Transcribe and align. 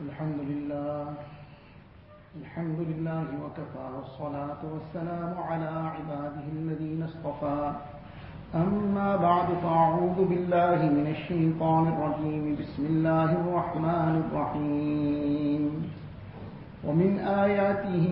الحمد 0.00 0.40
لله. 0.50 1.06
الحمد 2.40 2.78
لله 2.78 3.24
وكفى 3.44 3.84
والصلاة 3.96 4.62
والسلام 4.74 5.34
على 5.48 5.70
عباده 5.94 6.46
الذين 6.52 7.02
اصطفى. 7.02 7.72
أما 8.54 9.16
بعد 9.16 9.46
فأعوذ 9.62 10.24
بالله 10.28 10.76
من 10.76 11.06
الشيطان 11.10 11.86
الرجيم. 11.88 12.56
بسم 12.60 12.86
الله 12.86 13.30
الرحمن 13.32 14.22
الرحيم. 14.26 15.90
ومن 16.84 17.18
آياته 17.18 18.06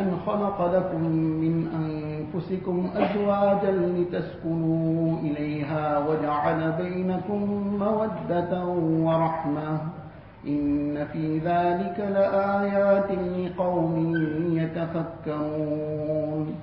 أن 0.00 0.16
خلق 0.26 0.58
لكم 0.76 1.02
من 1.42 1.54
أنفسكم 1.74 2.90
أزواجا 2.96 3.70
لتسكنوا 3.70 5.18
إليها 5.18 5.98
وجعل 6.08 6.72
بينكم 6.72 7.40
مودة 7.78 8.66
ورحمة. 9.06 10.03
إن 10.46 11.06
في 11.12 11.38
ذلك 11.38 11.98
لآيات 11.98 13.10
لقوم 13.10 14.14
يتفكرون. 14.52 16.54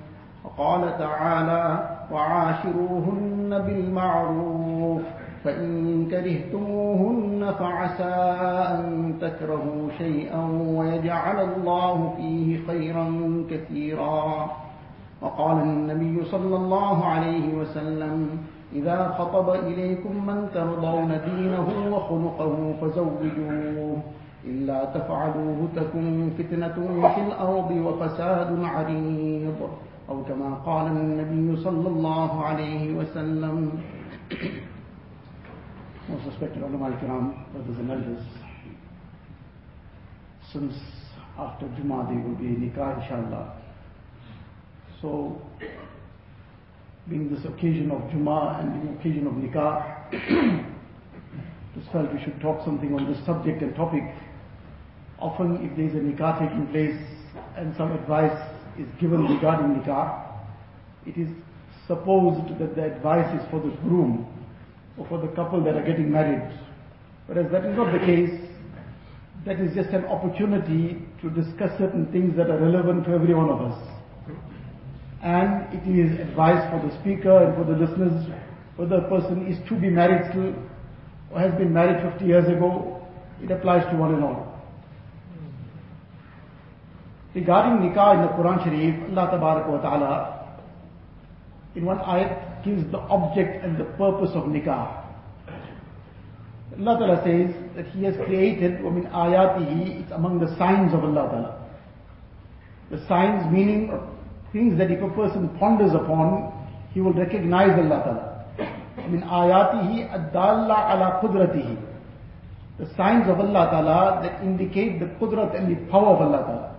وقال 0.44 0.98
تعالى 0.98 1.88
وعاشروهن 2.12 3.62
بالمعروف 3.66 5.02
فإن 5.44 6.06
كرهتموهن 6.10 7.54
فعسى 7.58 8.14
أن 8.74 9.14
تكرهوا 9.20 9.88
شيئا 9.98 10.42
ويجعل 10.76 11.40
الله 11.40 12.14
فيه 12.16 12.66
خيرا 12.66 13.06
كثيرا. 13.50 14.50
وقال 15.22 15.62
النبي 15.62 16.24
صلى 16.24 16.56
الله 16.56 17.04
عليه 17.04 17.54
وسلم 17.54 18.28
إذا 18.72 19.14
خطب 19.18 19.48
إليكم 19.54 20.26
من 20.26 20.48
ترضون 20.54 21.10
دينه 21.24 21.68
وخلقه 21.92 22.74
فزوجوه. 22.80 24.02
إلا 24.44 24.84
تفعلوه 24.84 25.68
تكن 25.76 26.30
فتنة 26.38 26.76
في 27.14 27.20
الأرض 27.20 27.70
وفساد 27.70 28.50
عريض. 28.64 29.60
أو 30.08 30.24
كما 30.24 30.54
قال 30.66 30.86
النبي 30.86 31.62
صلى 31.62 31.88
الله 31.88 32.44
عليه 32.44 32.96
وسلم. 32.96 33.56
Most 36.10 36.26
respected 36.26 36.62
ulama 36.64 36.86
al-kiram, 36.90 37.30
brothers 37.52 37.78
and 37.78 37.90
elders, 37.90 38.24
since 40.52 40.74
after 41.38 41.66
there 41.68 41.86
will 41.86 42.34
be 42.34 42.58
nikah 42.58 42.98
inshallah. 43.00 43.54
So, 45.00 45.38
being 47.08 47.34
this 47.34 47.44
occasion 47.44 47.90
of 47.90 48.00
Jummah 48.10 48.60
and 48.60 48.88
the 48.88 49.00
occasion 49.00 49.26
of 49.26 49.34
nikah, 49.34 50.64
just 51.74 51.90
felt 51.90 52.12
we 52.12 52.22
should 52.22 52.40
talk 52.40 52.64
something 52.64 52.94
on 52.94 53.10
this 53.10 53.24
subject 53.26 53.62
and 53.62 53.74
topic. 53.74 54.02
Often 55.18 55.64
if 55.64 55.76
there 55.76 55.86
is 55.86 55.94
a 55.94 55.98
nikah 55.98 56.38
taking 56.38 56.66
place 56.68 56.96
and 57.56 57.74
some 57.76 57.92
advice 57.92 58.36
is 58.78 58.86
given 59.00 59.24
regarding 59.24 59.80
nikah, 59.80 60.22
it 61.06 61.16
is 61.16 61.28
supposed 61.86 62.58
that 62.58 62.76
the 62.76 62.84
advice 62.84 63.40
is 63.40 63.50
for 63.50 63.60
the 63.60 63.74
groom 63.82 64.26
or 64.96 65.06
for 65.08 65.18
the 65.18 65.28
couple 65.28 65.62
that 65.64 65.74
are 65.74 65.84
getting 65.84 66.10
married. 66.10 66.58
Whereas 67.26 67.50
that 67.50 67.64
is 67.64 67.76
not 67.76 67.92
the 67.92 67.98
case. 67.98 68.30
That 69.44 69.58
is 69.58 69.74
just 69.74 69.90
an 69.90 70.04
opportunity 70.04 71.02
to 71.20 71.30
discuss 71.30 71.76
certain 71.76 72.06
things 72.12 72.36
that 72.36 72.48
are 72.48 72.58
relevant 72.58 73.04
to 73.06 73.12
every 73.12 73.34
one 73.34 73.48
of 73.48 73.60
us 73.60 73.91
And 75.21 75.73
it 75.73 75.83
is 75.87 76.19
advice 76.19 76.63
for 76.71 76.87
the 76.87 76.93
speaker 77.01 77.43
and 77.43 77.55
for 77.55 77.63
the 77.63 77.77
listeners 77.77 78.27
whether 78.75 78.97
a 78.97 79.09
person 79.09 79.47
is 79.47 79.57
to 79.67 79.75
be 79.75 79.89
married 79.89 80.29
still 80.29 80.53
or 81.31 81.39
has 81.39 81.51
been 81.57 81.73
married 81.73 82.01
50 82.11 82.25
years 82.25 82.45
ago. 82.47 83.01
It 83.41 83.51
applies 83.51 83.89
to 83.91 83.97
one 83.97 84.13
and 84.13 84.23
all. 84.23 84.47
Regarding 87.33 87.89
nikah 87.89 88.15
in 88.15 88.21
the 88.21 88.33
Quran 88.33 88.63
Sharif, 88.63 89.17
Allah 89.17 89.69
wa 89.69 89.81
Ta'ala 89.81 90.37
in 91.75 91.85
one 91.85 91.99
ayat 91.99 92.63
gives 92.65 92.89
the 92.91 92.97
object 92.97 93.63
and 93.63 93.77
the 93.77 93.85
purpose 94.01 94.31
of 94.33 94.45
nikah. 94.45 95.03
Allah 96.79 96.97
Ta'ala 96.99 97.21
says 97.23 97.55
that 97.75 97.87
He 97.87 98.03
has 98.03 98.15
created, 98.25 98.79
وَمِنْ 98.81 99.11
آيَاتِهِ, 99.11 100.01
it's 100.01 100.11
among 100.11 100.39
the 100.39 100.47
signs 100.57 100.93
of 100.93 101.03
Allah 101.03 101.29
Ta'ala. 101.29 101.69
The 102.89 103.07
signs 103.07 103.51
meaning 103.51 103.91
things 104.51 104.77
that 104.77 104.91
if 104.91 105.01
a 105.01 105.09
person 105.09 105.49
ponders 105.59 105.93
upon, 105.93 106.53
he 106.93 107.01
will 107.01 107.13
recognize 107.13 107.77
Allah 107.77 108.01
Ta'ala. 108.03 109.07
min 109.09 109.21
ayatihi 109.21 110.09
ad-dalla 110.11 110.77
ala 110.93 111.19
qudratihi. 111.21 111.77
The 112.79 112.87
signs 112.95 113.29
of 113.29 113.39
Allah 113.39 113.69
Ta'ala 113.71 114.19
that 114.23 114.43
indicate 114.43 114.99
the 114.99 115.05
qudrat 115.19 115.57
and 115.57 115.75
the 115.75 115.91
power 115.91 116.15
of 116.15 116.21
Allah 116.21 116.41
Ta'ala. 116.45 116.75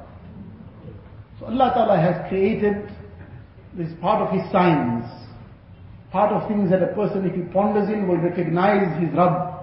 So 1.39 1.47
Allah 1.47 1.73
Ta'ala 1.75 1.97
has 1.97 2.29
created 2.29 2.91
this 3.77 3.91
part 4.01 4.27
of 4.27 4.33
His 4.33 4.51
signs, 4.51 5.05
part 6.11 6.33
of 6.33 6.49
things 6.49 6.71
that 6.71 6.83
a 6.83 6.95
person 6.95 7.27
if 7.27 7.35
he 7.35 7.43
ponders 7.53 7.89
in 7.89 8.09
will 8.09 8.17
recognize 8.19 9.01
his 9.01 9.15
Rabb. 9.15 9.55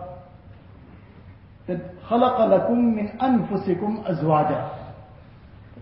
That 1.67 1.99
خَلَقَ 2.03 2.37
لَكُم 2.37 2.77
مِّنْ 2.95 3.17
أَنفُسِكُمْ 3.19 4.05
أَزْوَاجًا 4.07 4.78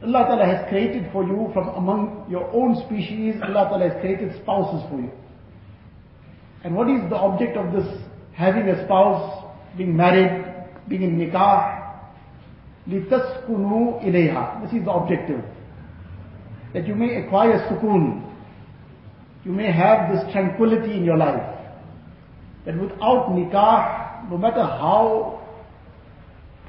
Allah 0.04 0.26
Ta'ala 0.28 0.46
has 0.46 0.70
created 0.70 1.10
for 1.14 1.24
you 1.24 1.50
from 1.54 1.70
among 1.70 2.26
your 2.30 2.50
own 2.52 2.76
species, 2.86 3.36
Allah 3.42 3.70
Ta'ala 3.70 3.90
has 3.90 4.02
created 4.02 4.34
spouses 4.42 4.84
for 4.90 5.00
you. 5.00 5.12
And 6.64 6.76
what 6.76 6.90
is 6.90 7.10
the 7.10 7.16
object 7.16 7.56
of 7.58 7.72
this 7.72 7.88
having 8.34 8.68
a 8.68 8.84
spouse, 8.86 9.46
being 9.78 9.96
married, 9.96 10.68
being 10.90 11.04
in 11.04 11.18
nikah? 11.18 11.82
لِتَسْكُنُوا 12.90 14.04
إِلَيْهَا 14.04 14.64
This 14.64 14.74
is 14.80 14.86
the 14.86 14.92
objective. 14.92 15.42
That 16.74 16.86
you 16.86 16.96
may 16.96 17.24
acquire 17.24 17.60
sukoon. 17.70 18.30
You 19.46 19.52
may 19.52 19.72
have 19.72 20.12
this 20.12 20.34
tranquility 20.34 20.98
in 20.98 21.06
your 21.06 21.18
life. 21.18 21.44
That 22.66 22.78
without 22.78 23.30
nikah, 23.30 24.30
no 24.30 24.38
matter 24.38 24.64
how 24.64 25.37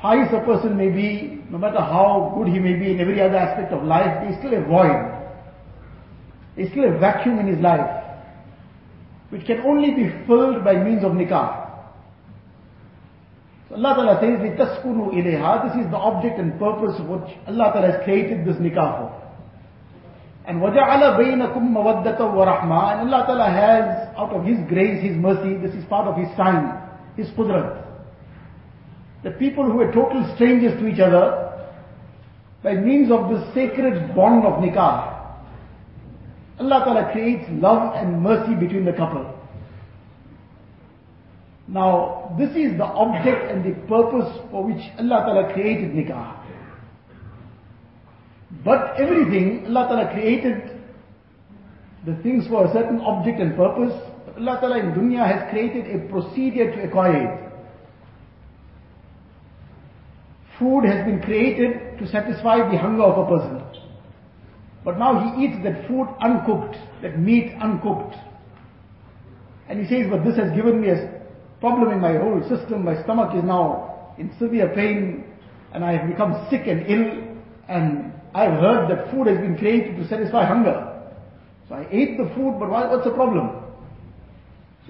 pious 0.05 0.29
a 0.35 0.45
person 0.45 0.77
may 0.77 0.91
be, 0.91 1.41
no 1.49 1.57
matter 1.57 1.81
how 1.81 2.35
good 2.37 2.49
he 2.53 2.59
may 2.59 2.75
be 2.75 2.91
in 2.93 3.01
every 3.01 3.23
other 3.23 3.37
aspect 3.37 3.73
of 3.73 3.83
life, 3.85 4.21
there 4.21 4.33
is 4.33 4.39
still 4.39 4.53
a 4.53 4.61
void. 4.61 5.01
There 6.55 6.67
is 6.67 6.71
still 6.73 6.85
a 6.85 6.99
vacuum 6.99 7.39
in 7.39 7.47
his 7.47 7.59
life, 7.59 7.89
which 9.31 9.47
can 9.47 9.61
only 9.61 9.93
be 9.97 10.13
filled 10.27 10.63
by 10.63 10.75
means 10.75 11.05
of 11.05 11.13
nikah. 11.13 11.65
So 13.71 13.77
Allah 13.77 13.97
Ta'ala 13.97 14.21
says, 14.21 14.45
لِتَسْكُنُوا 14.45 15.09
إِلَيْهَا 15.09 15.73
This 15.73 15.87
is 15.87 15.91
the 15.91 15.97
object 15.97 16.39
and 16.39 16.53
purpose 16.59 17.01
of 17.01 17.09
which 17.09 17.33
Allah 17.49 17.73
Ta'ala 17.73 17.93
has 17.93 18.05
created 18.05 18.45
this 18.45 18.57
nikah 18.57 19.01
for. 19.01 19.09
And 20.45 20.61
وَجَعَلَ 20.61 21.01
بَيْنَكُمْ 21.17 21.65
مَوَدَّةً 21.73 22.21
وَرَحْمَةً 22.21 23.01
And 23.01 23.09
Allah 23.09 23.25
Ta'ala 23.25 23.49
has, 23.49 24.15
out 24.19 24.37
of 24.37 24.45
His 24.45 24.59
grace, 24.69 25.03
His 25.03 25.17
mercy, 25.17 25.57
this 25.57 25.75
is 25.75 25.83
part 25.87 26.07
of 26.07 26.21
His 26.21 26.29
sign, 26.37 26.77
His 27.17 27.29
qudrat 27.31 27.85
the 29.24 29.32
people 29.32 29.66
who 29.66 29.78
were 29.78 29.92
total 29.92 30.32
strangers 30.36 30.80
to 30.80 30.88
each 30.88 31.00
other, 31.00 31.46
by 32.64 32.74
means 32.74 33.12
of 33.12 33.30
this 33.30 33.54
sacred 33.54 34.16
bond 34.16 34.46
of 34.46 34.62
nikah, 34.62 35.20
Allah 36.60 36.84
Ta'ala 36.84 37.12
creates 37.12 37.46
love 37.52 37.96
and 37.96 38.22
mercy 38.22 38.54
between 38.56 38.86
the 38.86 38.94
couple. 38.94 39.36
Now, 41.68 42.36
this 42.38 42.50
is 42.50 42.78
the 42.78 42.86
object 42.86 43.52
and 43.52 43.64
the 43.64 43.80
purpose 43.88 44.28
for 44.52 44.64
which 44.64 44.82
Allah 44.98 45.24
Ta'ala 45.26 45.54
created 45.54 45.92
nikah. 45.92 46.36
But 48.66 49.00
everything, 49.00 49.68
Allah 49.68 49.88
Ta'ala 49.88 50.14
created 50.14 50.82
the 52.06 52.16
things 52.24 52.48
for 52.48 52.66
a 52.66 52.74
certain 52.74 53.00
object 53.02 53.40
and 53.40 53.56
purpose. 53.56 53.94
Allah 54.38 54.58
Ta'ala 54.60 54.80
in 54.80 54.92
dunya 54.94 55.26
has 55.28 55.50
created 55.52 55.86
a 55.96 56.10
procedure 56.10 56.72
to 56.72 56.88
acquire 56.88 57.28
it. 57.28 57.49
Food 60.60 60.86
has 60.86 61.06
been 61.06 61.22
created 61.22 61.98
to 61.98 62.08
satisfy 62.08 62.70
the 62.70 62.78
hunger 62.78 63.04
of 63.04 63.26
a 63.26 63.38
person. 63.38 63.64
But 64.84 64.98
now 64.98 65.20
he 65.20 65.46
eats 65.46 65.64
that 65.64 65.88
food 65.88 66.08
uncooked, 66.22 66.76
that 67.02 67.20
meat 67.20 67.54
uncooked. 67.62 68.16
And 69.68 69.86
he 69.86 69.88
says, 69.88 70.08
but 70.10 70.24
this 70.24 70.38
has 70.38 70.56
given 70.56 70.82
me 70.82 70.90
a 70.90 71.22
problem 71.60 71.92
in 71.92 72.00
my 72.00 72.18
whole 72.18 72.42
system. 72.50 72.86
My 72.86 73.02
stomach 73.04 73.36
is 73.36 73.44
now 73.44 74.16
in 74.18 74.32
severe 74.40 74.72
pain 74.76 75.26
and 75.74 75.84
I 75.84 75.94
have 75.98 76.10
become 76.10 76.48
sick 76.50 76.62
and 76.66 76.86
ill 76.88 77.38
and 77.68 78.14
I've 78.34 78.60
heard 78.60 78.90
that 78.90 79.12
food 79.12 79.28
has 79.28 79.38
been 79.38 79.58
created 79.58 79.98
to 79.98 80.08
satisfy 80.08 80.46
hunger. 80.46 80.86
So 81.68 81.76
I 81.76 81.88
ate 81.92 82.18
the 82.18 82.32
food, 82.36 82.58
but 82.60 82.70
what's 82.70 83.04
the 83.04 83.14
problem? 83.14 83.64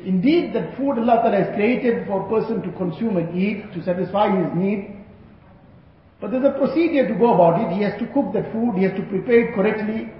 Indeed, 0.04 0.54
that 0.54 0.78
food 0.78 0.98
Allah 0.98 1.30
has 1.32 1.54
created 1.56 2.08
for 2.08 2.26
a 2.26 2.30
person 2.30 2.62
to 2.62 2.72
consume 2.78 3.18
and 3.18 3.38
eat, 3.38 3.74
to 3.74 3.84
satisfy 3.84 4.30
his 4.32 4.56
need, 4.56 4.99
but 6.22 6.32
there's 6.32 6.44
a 6.44 6.58
procedure 6.58 7.08
to 7.08 7.16
go 7.16 7.34
about 7.34 7.62
it. 7.62 7.76
He 7.76 7.84
has 7.84 7.98
to 8.00 8.06
cook 8.14 8.34
that 8.34 8.52
food, 8.52 8.76
he 8.76 8.84
has 8.84 8.94
to 9.00 9.04
prepare 9.08 9.50
it 9.50 9.56
correctly, 9.56 10.12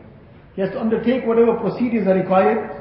he 0.56 0.62
has 0.62 0.72
to 0.72 0.80
undertake 0.80 1.26
whatever 1.26 1.56
procedures 1.56 2.08
are 2.08 2.16
required. 2.16 2.76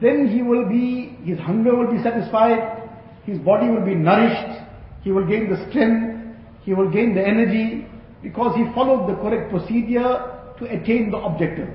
Then 0.00 0.28
he 0.28 0.42
will 0.42 0.68
be, 0.68 1.16
his 1.24 1.38
hunger 1.38 1.74
will 1.74 1.90
be 1.90 2.02
satisfied, 2.02 2.88
his 3.24 3.38
body 3.38 3.68
will 3.68 3.84
be 3.84 3.94
nourished, 3.94 4.62
he 5.02 5.12
will 5.12 5.26
gain 5.26 5.50
the 5.50 5.68
strength, 5.70 6.36
he 6.62 6.74
will 6.74 6.90
gain 6.90 7.14
the 7.14 7.26
energy 7.26 7.86
because 8.22 8.54
he 8.54 8.64
followed 8.74 9.08
the 9.08 9.16
correct 9.16 9.50
procedure 9.50 10.54
to 10.58 10.64
attain 10.66 11.10
the 11.10 11.18
objective. 11.18 11.68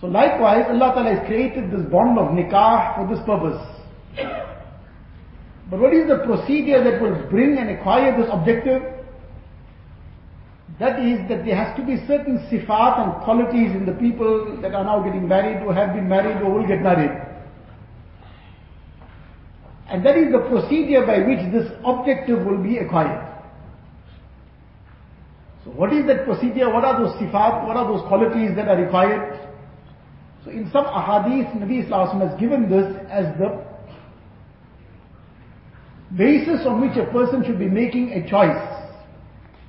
So 0.00 0.06
likewise, 0.06 0.64
Allah 0.68 0.94
Ta'ala 0.94 1.14
has 1.14 1.26
created 1.26 1.70
this 1.70 1.82
bond 1.90 2.18
of 2.18 2.28
nikah 2.28 2.96
for 2.96 3.14
this 3.14 3.24
purpose. 3.26 3.77
But 5.70 5.80
what 5.80 5.92
is 5.92 6.08
the 6.08 6.24
procedure 6.24 6.82
that 6.82 7.00
will 7.00 7.28
bring 7.28 7.58
and 7.58 7.70
acquire 7.70 8.16
this 8.16 8.28
objective? 8.32 8.82
That 10.78 11.00
is 11.00 11.18
that 11.28 11.44
there 11.44 11.56
has 11.56 11.76
to 11.76 11.84
be 11.84 11.96
certain 12.06 12.38
sifat 12.50 13.00
and 13.00 13.24
qualities 13.24 13.74
in 13.74 13.84
the 13.84 13.92
people 13.92 14.58
that 14.62 14.74
are 14.74 14.84
now 14.84 15.02
getting 15.02 15.26
married 15.26 15.66
or 15.66 15.74
have 15.74 15.94
been 15.94 16.08
married 16.08 16.40
or 16.40 16.54
will 16.54 16.66
get 16.66 16.80
married. 16.80 17.10
And 19.88 20.04
that 20.06 20.16
is 20.16 20.30
the 20.30 20.40
procedure 20.48 21.04
by 21.04 21.18
which 21.20 21.40
this 21.52 21.68
objective 21.84 22.46
will 22.46 22.62
be 22.62 22.78
acquired. 22.78 23.26
So 25.64 25.70
what 25.72 25.92
is 25.92 26.06
that 26.06 26.24
procedure? 26.24 26.72
What 26.72 26.84
are 26.84 27.02
those 27.02 27.14
sifat? 27.20 27.66
What 27.66 27.76
are 27.76 27.88
those 27.88 28.06
qualities 28.06 28.54
that 28.56 28.68
are 28.68 28.80
required? 28.80 29.48
So 30.44 30.50
in 30.50 30.70
some 30.72 30.84
ahadith, 30.84 31.52
Nabi 31.56 31.84
Islam 31.84 32.20
has 32.20 32.38
given 32.38 32.70
this 32.70 32.86
as 33.10 33.26
the 33.38 33.66
basis 36.16 36.66
on 36.66 36.80
which 36.80 36.96
a 36.96 37.10
person 37.12 37.44
should 37.44 37.58
be 37.58 37.68
making 37.68 38.12
a 38.12 38.28
choice. 38.28 38.78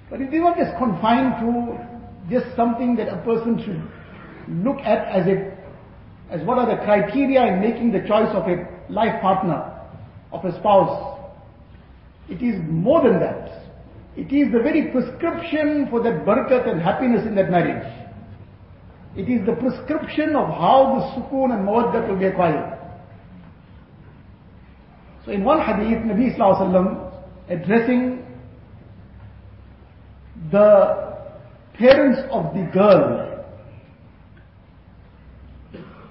But 0.10 0.22
if 0.22 0.34
is 0.34 0.40
not 0.40 0.58
just 0.58 0.78
confined 0.78 1.36
to 1.42 1.90
just 2.30 2.56
something 2.56 2.96
that 2.96 3.10
a 3.10 3.18
person 3.24 3.62
should 3.64 3.82
look 4.64 4.80
at 4.80 5.08
as 5.08 5.28
a, 5.28 5.54
as 6.32 6.46
what 6.46 6.58
are 6.58 6.66
the 6.66 6.82
criteria 6.84 7.46
in 7.54 7.62
making 7.62 7.92
the 7.92 8.08
choice 8.08 8.30
of 8.34 8.48
a 8.48 8.68
life 8.90 9.22
partner, 9.22 9.80
of 10.32 10.46
a 10.46 10.58
spouse. 10.60 11.20
It 12.30 12.42
is 12.42 12.56
more 12.70 13.04
than 13.04 13.20
that. 13.20 13.64
It 14.16 14.34
is 14.34 14.52
the 14.52 14.60
very 14.60 14.92
prescription 14.92 15.88
for 15.90 16.02
that 16.04 16.26
barakat 16.26 16.70
and 16.70 16.82
happiness 16.82 17.26
in 17.26 17.36
that 17.36 17.50
marriage. 17.50 17.86
It 19.16 19.30
is 19.30 19.46
the 19.46 19.54
prescription 19.54 20.36
of 20.36 20.48
how 20.50 20.96
the 20.96 21.22
sukoon 21.22 21.54
and 21.54 21.68
mawaddat 21.68 22.08
will 22.08 22.18
be 22.18 22.26
acquired. 22.26 22.79
So 25.29 25.33
in 25.33 25.45
one 25.45 25.61
hadith, 25.61 26.03
Nabi 26.05 26.37
Sallallahu 26.37 27.13
addressing 27.49 28.25
the 30.51 31.17
parents 31.75 32.21
of 32.31 32.55
the 32.55 32.69
girl, 32.73 33.45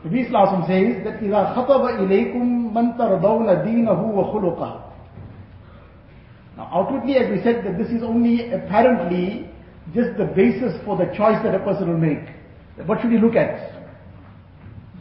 Nabi 0.05 0.29
Sallallahu 0.29 0.67
says 0.67 1.03
that 1.05 1.21
إِذَا 1.21 1.55
خَطَبَ 1.55 1.99
إِلَيْكُمْ 1.99 2.73
مَنْ 2.73 2.97
تَرْضَوْنَ 2.97 3.47
دِينَهُ 3.65 4.01
وَخُلُقَهُ 4.13 4.91
Now 6.57 6.69
outwardly 6.73 7.15
as 7.15 7.29
we 7.29 7.41
said 7.43 7.63
that 7.65 7.77
this 7.77 7.89
is 7.89 8.03
only 8.03 8.51
apparently 8.51 9.49
just 9.93 10.17
the 10.17 10.25
basis 10.25 10.73
for 10.85 10.97
the 10.97 11.05
choice 11.15 11.41
that 11.43 11.53
a 11.53 11.59
person 11.59 11.89
will 11.89 11.97
make. 11.97 12.27
What 12.85 13.01
should 13.01 13.11
he 13.11 13.17
look 13.17 13.35
at? 13.35 13.76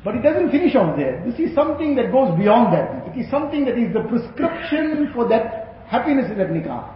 But 0.07 0.15
it 0.15 0.21
doesn't 0.21 0.51
finish 0.51 0.74
off 0.74 0.95
there. 0.95 1.21
This 1.25 1.38
is 1.38 1.54
something 1.54 1.94
that 1.95 2.13
goes 2.13 2.31
beyond 2.39 2.71
that. 2.71 3.13
It 3.13 3.25
is 3.25 3.30
something 3.30 3.65
that 3.65 3.77
is 3.77 3.92
the 3.92 4.07
prescription 4.07 5.12
for 5.13 5.27
that 5.27 5.83
happiness 5.86 6.31
in 6.31 6.38
that 6.38 6.48
nikah. 6.48 6.94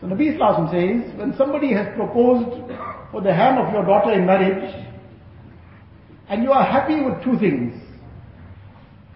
So 0.00 0.08
Nabi 0.08 0.34
Islam 0.34 0.66
says, 0.66 1.16
when 1.16 1.32
somebody 1.38 1.72
has 1.72 1.86
proposed 1.94 2.50
for 3.12 3.20
the 3.22 3.32
hand 3.32 3.60
of 3.60 3.72
your 3.72 3.86
daughter 3.86 4.10
in 4.10 4.26
marriage, 4.26 4.68
and 6.28 6.42
you 6.42 6.50
are 6.50 6.64
happy 6.64 7.04
with 7.04 7.22
two 7.22 7.38
things. 7.38 7.80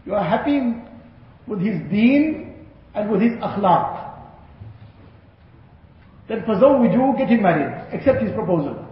You 0.06 0.14
are 0.14 0.22
happy 0.22 0.60
with 1.48 1.58
his 1.58 1.80
deen 1.90 2.68
and 2.94 3.10
with 3.10 3.20
his 3.20 3.32
akhlaq. 3.32 4.14
Then 6.28 6.42
fazawwiju, 6.42 7.18
get 7.18 7.30
him 7.30 7.42
married, 7.42 7.92
accept 7.92 8.22
his 8.22 8.30
proposal. 8.30 8.83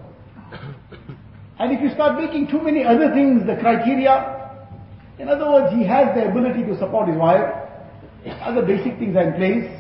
And 1.63 1.71
if 1.71 1.81
you 1.81 1.91
start 1.95 2.19
making 2.19 2.49
too 2.49 2.61
many 2.61 2.83
other 2.83 3.15
things 3.15 3.47
the 3.47 3.55
criteria, 3.55 4.51
in 5.21 5.29
other 5.29 5.47
words, 5.49 5.73
he 5.73 5.87
has 5.87 6.13
the 6.13 6.27
ability 6.27 6.65
to 6.67 6.77
support 6.77 7.07
his 7.07 7.17
wife, 7.17 7.55
other 8.43 8.67
basic 8.67 8.99
things 8.99 9.15
are 9.15 9.31
in 9.31 9.35
place. 9.39 9.71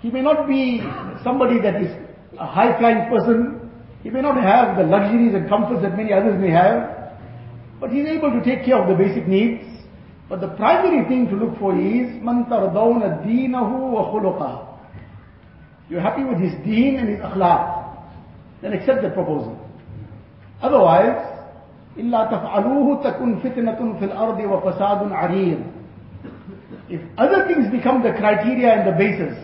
He 0.00 0.10
may 0.10 0.22
not 0.22 0.48
be 0.48 0.80
somebody 1.22 1.60
that 1.62 1.80
is 1.80 1.86
a 2.36 2.44
high-flying 2.44 3.08
person, 3.08 3.70
he 4.02 4.10
may 4.10 4.22
not 4.22 4.42
have 4.42 4.76
the 4.76 4.82
luxuries 4.82 5.34
and 5.36 5.48
comforts 5.48 5.82
that 5.82 5.96
many 5.96 6.12
others 6.12 6.34
may 6.40 6.50
have, 6.50 7.14
but 7.78 7.92
he's 7.92 8.08
able 8.08 8.32
to 8.32 8.42
take 8.42 8.64
care 8.64 8.82
of 8.82 8.88
the 8.88 8.96
basic 8.96 9.28
needs. 9.28 9.62
But 10.28 10.40
the 10.40 10.48
primary 10.48 11.06
thing 11.06 11.28
to 11.28 11.36
look 11.36 11.56
for 11.60 11.78
is 11.78 12.10
man 12.24 12.46
tardawna 12.50 13.22
deenahu 13.22 13.92
wa 13.92 14.10
khuluqah. 14.10 14.66
You're 15.88 16.00
happy 16.00 16.24
with 16.24 16.40
his 16.40 16.54
deen 16.64 16.98
and 16.98 17.08
his 17.08 17.20
akhlaq, 17.20 18.02
then 18.62 18.72
accept 18.72 19.02
the 19.02 19.10
proposal. 19.10 19.63
Otherwise, 20.63 21.25
إلا 21.97 22.25
تفعلوه 22.25 23.03
تكن 23.03 23.39
فتنة 23.39 23.99
في 23.99 24.05
الأرض 24.05 24.39
وفساد 24.39 25.11
عريض. 25.11 25.59
If 26.89 27.01
other 27.17 27.47
things 27.47 27.69
become 27.71 28.01
the 28.01 28.13
criteria 28.13 28.73
and 28.73 28.87
the 28.87 28.97
basis, 28.97 29.37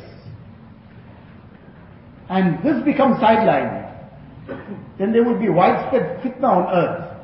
and 2.29 2.57
this 2.63 2.83
becomes 2.83 3.17
sidelined, 3.17 3.85
then 4.97 5.11
there 5.11 5.23
will 5.23 5.39
be 5.39 5.49
widespread 5.49 6.21
fitna 6.21 6.43
on 6.43 6.73
earth. 6.73 7.17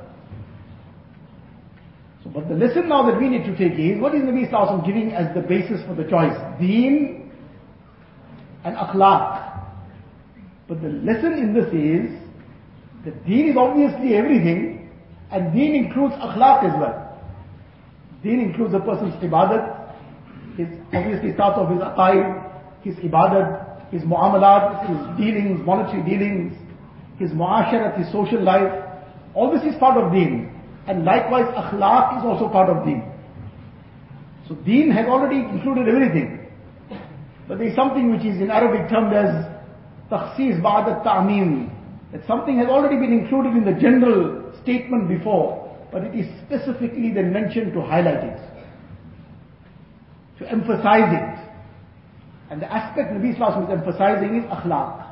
So, 2.23 2.29
but 2.29 2.47
the 2.47 2.55
lesson 2.55 2.87
now 2.87 3.09
that 3.09 3.19
we 3.19 3.29
need 3.29 3.45
to 3.45 3.55
take 3.57 3.79
is, 3.79 3.99
what 3.99 4.13
is 4.13 4.21
Nabi 4.21 4.51
Sallallahu 4.51 4.85
giving 4.85 5.11
as 5.11 5.33
the 5.33 5.41
basis 5.41 5.81
for 5.87 5.95
the 5.95 6.07
choice? 6.07 6.37
Deen 6.59 7.31
and 8.63 8.75
akhlaq. 8.75 9.65
But 10.67 10.81
the 10.81 10.89
lesson 10.89 11.33
in 11.33 11.53
this 11.53 11.67
is, 11.73 12.11
the 13.06 13.12
deen 13.24 13.50
is 13.50 13.56
obviously 13.56 14.16
everything, 14.16 14.90
and 15.30 15.54
deen 15.54 15.76
includes 15.76 16.14
akhlaq 16.14 16.64
as 16.64 16.74
well. 16.78 17.22
Deen 18.24 18.40
includes 18.40 18.74
a 18.74 18.80
person's 18.80 19.14
ibadat, 19.22 19.94
his 20.56 20.66
obviously 20.92 21.32
starts 21.34 21.56
off 21.56 21.70
his 21.70 21.78
aqaid, 21.78 22.82
his 22.82 22.96
ibadat, 22.96 23.92
his 23.92 24.02
muamalat, 24.02 24.88
his 24.88 24.98
dealings, 25.16 25.64
monetary 25.64 26.02
dealings, 26.02 26.52
his 27.20 27.30
muasharat, 27.30 27.96
his 27.96 28.10
social 28.10 28.42
life. 28.42 28.72
All 29.34 29.52
this 29.52 29.62
is 29.62 29.78
part 29.78 30.02
of 30.02 30.12
deen. 30.12 30.52
And 30.88 31.04
likewise 31.04 31.46
akhlaq 31.54 32.18
is 32.18 32.24
also 32.24 32.48
part 32.48 32.68
of 32.68 32.84
deen. 32.84 33.04
So 34.48 34.56
deen 34.56 34.90
has 34.90 35.06
already 35.06 35.36
included 35.36 35.88
everything. 35.88 36.48
But 37.46 37.58
there 37.58 37.68
is 37.68 37.76
something 37.76 38.10
which 38.10 38.24
is 38.24 38.40
in 38.40 38.50
Arabic 38.50 38.90
termed 38.90 39.12
as 39.14 39.46
takhsis 40.10 40.60
ta'meen. 40.60 41.75
That 42.12 42.26
something 42.26 42.58
has 42.58 42.68
already 42.68 42.96
been 42.96 43.12
included 43.12 43.56
in 43.56 43.64
the 43.64 43.78
general 43.80 44.52
statement 44.62 45.08
before, 45.08 45.66
but 45.90 46.04
it 46.04 46.14
is 46.14 46.26
specifically 46.46 47.12
then 47.12 47.32
mentioned 47.32 47.72
to 47.72 47.80
highlight 47.80 48.22
it, 48.22 48.40
to 50.38 50.50
emphasize 50.50 51.10
it. 51.10 51.36
And 52.50 52.62
the 52.62 52.72
aspect 52.72 53.12
Nabi 53.12 53.34
Islam 53.34 53.64
is 53.64 53.70
emphasizing 53.70 54.36
is 54.36 54.44
akhlaq. 54.44 55.04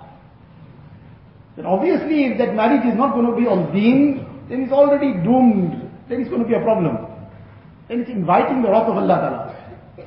That 1.56 1.66
obviously 1.66 2.26
if 2.26 2.38
that 2.38 2.54
marriage 2.54 2.86
is 2.86 2.96
not 2.96 3.14
going 3.14 3.26
to 3.26 3.36
be 3.36 3.46
on 3.46 3.72
deen, 3.74 4.46
then 4.48 4.62
it's 4.62 4.72
already 4.72 5.14
doomed. 5.24 5.90
Then 6.08 6.20
it's 6.20 6.30
going 6.30 6.42
to 6.42 6.48
be 6.48 6.54
a 6.54 6.60
problem. 6.60 6.98
Then 7.88 8.00
it's 8.00 8.10
inviting 8.10 8.62
the 8.62 8.70
wrath 8.70 8.88
of 8.88 8.96
Allah 8.96 9.18
Ta'ala. 9.18 10.06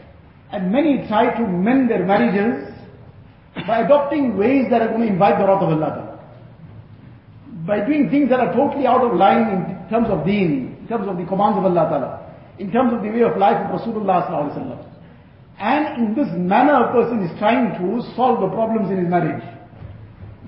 And 0.52 0.72
many 0.72 1.06
try 1.08 1.36
to 1.38 1.48
mend 1.48 1.90
their 1.90 2.06
marriages 2.06 2.74
by 3.68 3.82
adopting 3.82 4.38
ways 4.38 4.68
that 4.70 4.82
are 4.82 4.88
going 4.88 5.02
to 5.02 5.08
invite 5.08 5.38
the 5.40 5.46
wrath 5.46 5.64
of 5.64 5.70
Allah 5.70 5.90
Ta'ala 5.90 6.07
by 7.68 7.86
doing 7.86 8.10
things 8.10 8.30
that 8.30 8.40
are 8.40 8.54
totally 8.56 8.88
out 8.88 9.04
of 9.04 9.14
line 9.14 9.52
in 9.52 9.90
terms 9.90 10.08
of 10.10 10.26
deen, 10.26 10.78
in 10.80 10.88
terms 10.88 11.08
of 11.08 11.18
the 11.18 11.26
commands 11.26 11.60
of 11.60 11.66
Allah 11.66 11.86
Ta'ala, 11.92 12.12
in 12.60 12.72
terms 12.72 12.94
of 12.94 13.04
the 13.04 13.10
way 13.10 13.22
of 13.22 13.38
life 13.38 13.60
of 13.68 13.82
Rasulullah 13.82 14.26
Sallallahu 14.32 14.88
And 15.60 16.08
in 16.08 16.16
this 16.16 16.32
manner 16.34 16.88
a 16.88 16.92
person 16.94 17.22
is 17.24 17.38
trying 17.38 17.76
to 17.76 18.02
solve 18.16 18.40
the 18.40 18.48
problems 18.56 18.90
in 18.90 19.04
his 19.04 19.10
marriage. 19.10 19.44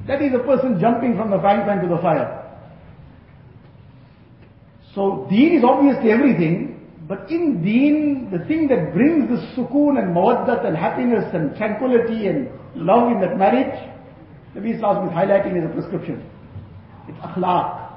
That 0.07 0.21
is 0.23 0.31
a 0.33 0.39
person 0.39 0.79
jumping 0.79 1.17
from 1.17 1.29
the 1.29 1.39
frying 1.39 1.67
pan 1.67 1.83
to 1.83 1.93
the 1.93 2.01
fire. 2.01 2.39
So 4.95 5.27
deen 5.29 5.57
is 5.57 5.63
obviously 5.63 6.11
everything, 6.11 6.89
but 7.05 7.29
in 7.29 7.61
deen, 7.61 8.31
the 8.31 8.45
thing 8.45 8.69
that 8.69 8.93
brings 8.93 9.27
the 9.29 9.43
sukoon 9.53 9.99
and 9.99 10.15
mawaddat 10.15 10.65
and 10.65 10.75
happiness 10.75 11.25
and 11.33 11.55
tranquility 11.57 12.27
and 12.27 12.47
love 12.75 13.11
in 13.11 13.19
that 13.19 13.37
marriage, 13.37 13.75
Nabi 14.55 14.75
Islam 14.75 15.07
is 15.07 15.13
highlighting 15.13 15.57
as 15.61 15.69
a 15.69 15.73
prescription. 15.73 16.23
It's 17.09 17.17
akhlaq. 17.19 17.89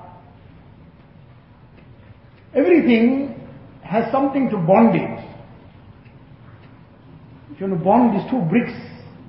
Everything 2.55 3.41
has 3.83 4.11
something 4.11 4.49
to 4.51 4.57
bond 4.57 4.95
it. 4.97 5.19
If 7.53 7.61
you 7.61 7.67
want 7.69 7.79
to 7.79 7.85
bond 7.85 8.19
these 8.19 8.31
two 8.31 8.41
bricks, 8.41 8.73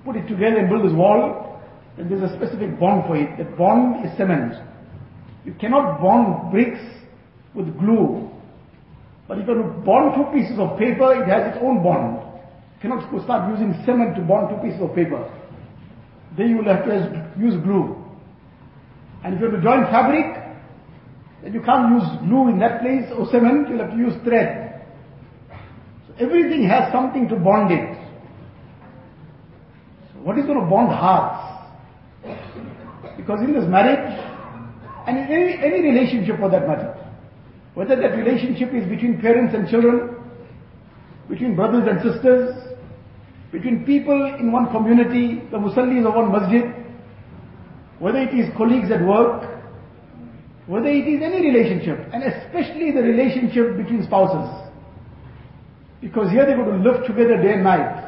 put 0.06 0.16
it 0.16 0.28
together 0.28 0.58
and 0.60 0.70
build 0.70 0.86
this 0.86 0.96
wall, 0.96 1.62
then 1.98 2.10
there's 2.10 2.24
a 2.24 2.36
specific 2.36 2.80
bond 2.80 3.04
for 3.08 3.18
it. 3.18 3.38
That 3.38 3.58
bond 3.58 4.06
is 4.06 4.16
cement. 4.18 4.54
You 5.46 5.54
cannot 5.60 6.00
bond 6.02 6.52
bricks 6.52 6.80
with 7.54 7.78
glue. 7.78 8.30
But 9.28 9.40
if 9.40 9.48
you 9.48 9.56
want 9.56 9.76
to 9.76 9.82
bond 9.86 10.16
two 10.16 10.38
pieces 10.38 10.60
of 10.60 10.80
paper, 10.80 11.22
it 11.22 11.28
has 11.28 11.54
its 11.54 11.64
own 11.64 11.84
bond. 11.84 12.24
You 12.76 12.90
cannot 12.90 13.24
start 13.24 13.52
using 13.52 13.74
cement 13.86 14.16
to 14.16 14.22
bond 14.22 14.50
two 14.50 14.62
pieces 14.64 14.82
of 14.82 14.96
paper. 14.96 15.30
then 16.38 16.50
you 16.50 16.58
will 16.58 16.66
have 16.66 16.86
to 16.86 17.32
use 17.38 17.56
glue. 17.64 18.03
And 19.24 19.36
if 19.36 19.40
you 19.40 19.50
have 19.50 19.56
to 19.56 19.62
join 19.62 19.84
fabric, 19.86 20.44
then 21.44 21.54
you 21.54 21.62
can't 21.62 21.94
use 21.94 22.08
glue 22.28 22.50
in 22.50 22.60
that 22.60 22.82
place 22.82 23.10
or 23.18 23.28
cement, 23.30 23.70
you'll 23.70 23.80
have 23.80 23.92
to 23.92 23.98
use 23.98 24.14
thread. 24.24 24.86
So 26.08 26.14
everything 26.20 26.68
has 26.68 26.92
something 26.92 27.28
to 27.30 27.36
bond 27.36 27.72
it. 27.72 27.98
So 30.12 30.20
what 30.20 30.38
is 30.38 30.46
going 30.46 30.60
to 30.60 30.66
bond 30.66 30.90
hearts? 30.90 31.40
Because 33.18 33.40
in 33.42 33.54
this 33.54 33.66
marriage, 33.68 34.20
and 35.08 35.18
in 35.18 35.24
any, 35.26 35.54
any 35.64 35.82
relationship 35.90 36.40
for 36.40 36.50
that 36.50 36.68
matter, 36.68 36.96
whether 37.74 37.96
that 37.96 38.16
relationship 38.16 38.74
is 38.74 38.88
between 38.88 39.20
parents 39.20 39.56
and 39.56 39.68
children, 39.70 40.16
between 41.30 41.56
brothers 41.56 41.88
and 41.90 42.02
sisters, 42.02 42.56
between 43.52 43.86
people 43.86 44.36
in 44.40 44.52
one 44.52 44.72
community, 44.72 45.42
the 45.52 45.58
musallis 45.58 46.06
of 46.08 46.14
one 46.16 46.32
masjid, 46.32 46.83
whether 48.00 48.20
it 48.20 48.34
is 48.34 48.50
colleagues 48.58 48.92
at 48.92 49.02
work, 49.06 49.50
whether 50.68 50.88
it 50.88 51.08
is 51.08 51.22
any 51.22 51.46
relationship, 51.46 52.00
and 52.14 52.24
especially 52.24 52.92
the 52.92 53.02
relationship 53.02 53.78
between 53.78 54.04
spouses. 54.04 54.72
Because 56.02 56.30
here 56.32 56.46
they're 56.46 56.58
going 56.58 56.84
to 56.84 56.90
live 56.90 57.06
together 57.06 57.42
day 57.42 57.54
and 57.54 57.64
night. 57.64 58.04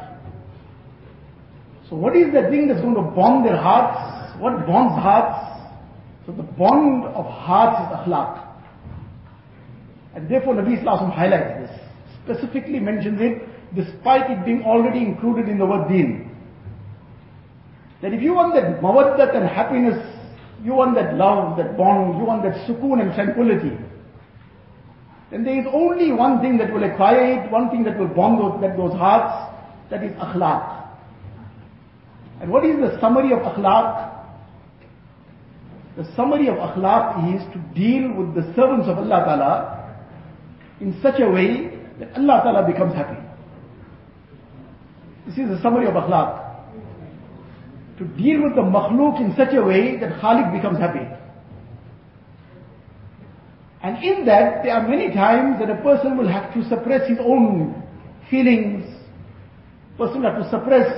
So 1.90 1.96
what 1.96 2.16
is 2.16 2.34
the 2.34 2.50
thing 2.50 2.68
that's 2.68 2.82
going 2.82 2.96
to 2.96 3.02
bond 3.02 3.46
their 3.46 3.58
hearts? 3.58 4.40
What 4.40 4.66
bonds 4.66 5.02
hearts? 5.02 5.56
So 6.26 6.32
the 6.32 6.44
bond 6.44 7.06
of 7.06 7.26
hearts 7.26 7.80
is 7.86 7.98
akhlaq. 8.00 8.46
And 10.16 10.30
therefore 10.30 10.56
Nabi 10.56 10.80
Islam 10.80 11.12
highlights 11.12 11.70
this, 11.70 11.80
specifically 12.24 12.80
mentions 12.80 13.20
it, 13.22 13.48
despite 13.76 14.32
it 14.32 14.46
being 14.46 14.64
already 14.64 15.00
included 15.00 15.48
in 15.48 15.58
the 15.58 15.66
word 15.66 15.88
deen. 15.90 16.35
That 18.02 18.14
if 18.14 18.22
you 18.22 18.34
want 18.34 18.54
that 18.56 18.82
mawaddat 18.82 19.36
and 19.36 19.48
happiness, 19.48 19.98
you 20.64 20.74
want 20.74 20.96
that 20.96 21.16
love, 21.16 21.58
that 21.58 21.78
bond, 21.78 22.18
you 22.18 22.26
want 22.26 22.44
that 22.44 22.68
sukoon 22.68 23.02
and 23.02 23.14
tranquility, 23.14 23.78
then 25.32 25.44
there 25.44 25.60
is 25.60 25.66
only 25.74 26.12
one 26.12 26.40
thing 26.42 26.58
that 26.60 26.72
will 26.72 26.84
acquire 26.84 27.40
it, 27.40 27.52
one 27.52 27.70
thing 27.70 27.84
that 27.84 27.98
will 27.98 28.08
bond 28.08 28.40
those, 28.40 28.94
hearts, 28.94 29.54
that 29.90 30.04
is 30.04 30.12
akhlaq. 30.14 30.88
And 32.42 32.52
what 32.52 32.66
is 32.66 32.78
the 32.78 33.00
summary 33.00 33.34
of 33.34 33.40
akhlaq? 33.40 34.14
The 35.98 36.06
summary 36.16 36.48
of 36.48 36.56
akhlaq 36.56 37.36
is 37.36 37.42
to 37.54 37.60
deal 37.74 38.14
with 38.14 38.36
the 38.36 38.54
servants 38.56 38.88
of 38.88 38.98
Allah 38.98 39.24
Ta'ala 39.26 39.98
in 40.82 41.00
such 41.02 41.20
a 41.22 41.30
way 41.30 41.72
that 42.00 42.16
Allah 42.18 42.42
Ta'ala 42.44 42.68
becomes 42.68 42.94
happy. 42.94 43.22
This 45.26 45.38
is 45.38 45.50
the 45.50 45.62
summary 45.62 45.88
of 45.88 45.94
akhlaq. 45.96 46.45
To 47.98 48.06
deal 48.06 48.44
with 48.44 48.56
the 48.56 48.62
makhluk 48.62 49.22
in 49.22 49.34
such 49.38 49.54
a 49.54 49.64
way 49.64 49.98
that 50.00 50.20
Khalik 50.20 50.54
becomes 50.54 50.80
happy. 50.80 51.08
And 53.82 54.04
in 54.04 54.26
that, 54.26 54.64
there 54.64 54.74
are 54.74 54.88
many 54.88 55.14
times 55.14 55.60
that 55.60 55.70
a 55.70 55.82
person 55.82 56.18
will 56.18 56.28
have 56.28 56.54
to 56.56 56.68
suppress 56.68 57.08
his 57.08 57.20
own 57.22 57.84
feelings, 58.30 58.84
person 59.98 60.24
will 60.24 60.32
have 60.32 60.42
to 60.42 60.50
suppress 60.50 60.90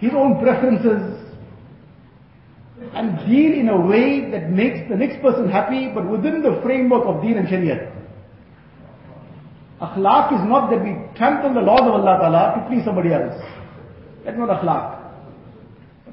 his 0.00 0.10
own 0.12 0.42
preferences, 0.42 1.24
and 2.94 3.16
deal 3.30 3.52
in 3.54 3.68
a 3.68 3.80
way 3.80 4.28
that 4.30 4.50
makes 4.50 4.88
the 4.90 4.96
next 4.96 5.22
person 5.22 5.48
happy, 5.48 5.88
but 5.94 6.08
within 6.10 6.42
the 6.42 6.60
framework 6.62 7.04
of 7.06 7.22
deen 7.22 7.38
and 7.38 7.48
shariah. 7.48 7.90
Akhlaq 9.80 10.34
is 10.34 10.48
not 10.48 10.70
that 10.70 10.82
we 10.82 10.96
trample 11.16 11.54
the 11.54 11.60
laws 11.60 11.82
of 11.82 11.94
Allah 11.94 12.18
Ta'ala 12.20 12.54
to 12.56 12.68
please 12.68 12.84
somebody 12.84 13.12
else. 13.12 13.40
That's 14.24 14.36
not 14.36 14.48
akhlaq. 14.48 15.03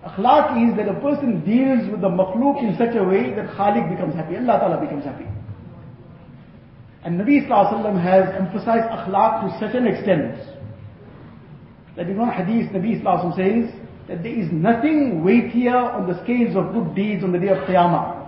Akhlaq 0.05 0.71
is 0.71 0.77
that 0.77 0.89
a 0.89 1.01
person 1.01 1.45
deals 1.45 1.91
with 1.91 2.01
the 2.01 2.09
makhluk 2.09 2.63
in 2.63 2.77
such 2.79 2.95
a 2.95 3.03
way 3.03 3.35
that 3.35 3.47
Khalik 3.57 3.91
becomes 3.91 4.15
happy, 4.15 4.37
Allah 4.37 4.59
Ta'ala 4.61 4.81
becomes 4.81 5.05
happy. 5.05 5.27
And 7.03 7.21
Nabi 7.21 7.47
Sallallahu 7.49 8.03
has 8.03 8.35
emphasized 8.35 8.91
akhlaq 8.91 9.47
to 9.47 9.67
such 9.67 9.75
an 9.75 9.87
extent 9.87 10.37
that 11.97 12.09
in 12.09 12.19
one 12.19 12.31
hadith 12.31 12.71
Nabi 12.73 13.01
Sallallahu 13.01 13.37
says 13.37 13.75
that 14.09 14.23
there 14.23 14.35
is 14.35 14.49
nothing 14.53 15.25
weightier 15.25 15.77
on 15.77 16.07
the 16.07 16.23
scales 16.23 16.57
of 16.57 16.73
good 16.73 16.95
deeds 16.95 17.25
on 17.25 17.33
the 17.33 17.39
day 17.39 17.49
of 17.49 17.59
Qiyamah. 17.69 18.27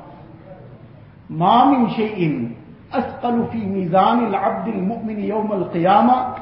ما 1.31 1.65
من 1.65 1.91
شيء 1.91 2.53
أثقل 2.93 3.49
في 3.53 3.59
ميزان 3.59 4.27
العبد 4.27 4.69
المؤمن 4.69 5.25
يوم 5.25 5.53
القيامة 5.53 6.35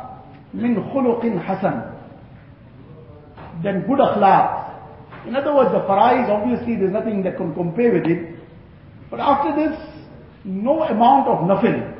من 0.54 0.84
خلق 0.92 1.26
حسن 1.38 1.82
than 3.62 3.86
good 3.86 3.98
akhlaq. 3.98 4.59
in 5.27 5.35
other 5.35 5.53
words, 5.53 5.71
the 5.71 5.79
farais, 5.79 6.29
obviously 6.29 6.75
there's 6.75 6.93
nothing 6.93 7.23
that 7.23 7.37
can 7.37 7.53
compare 7.53 7.93
with 7.93 8.05
it. 8.05 8.35
But 9.09 9.19
after 9.19 9.55
this, 9.55 9.77
no 10.43 10.83
amount 10.83 11.27
of 11.27 11.39
nafil 11.45 11.97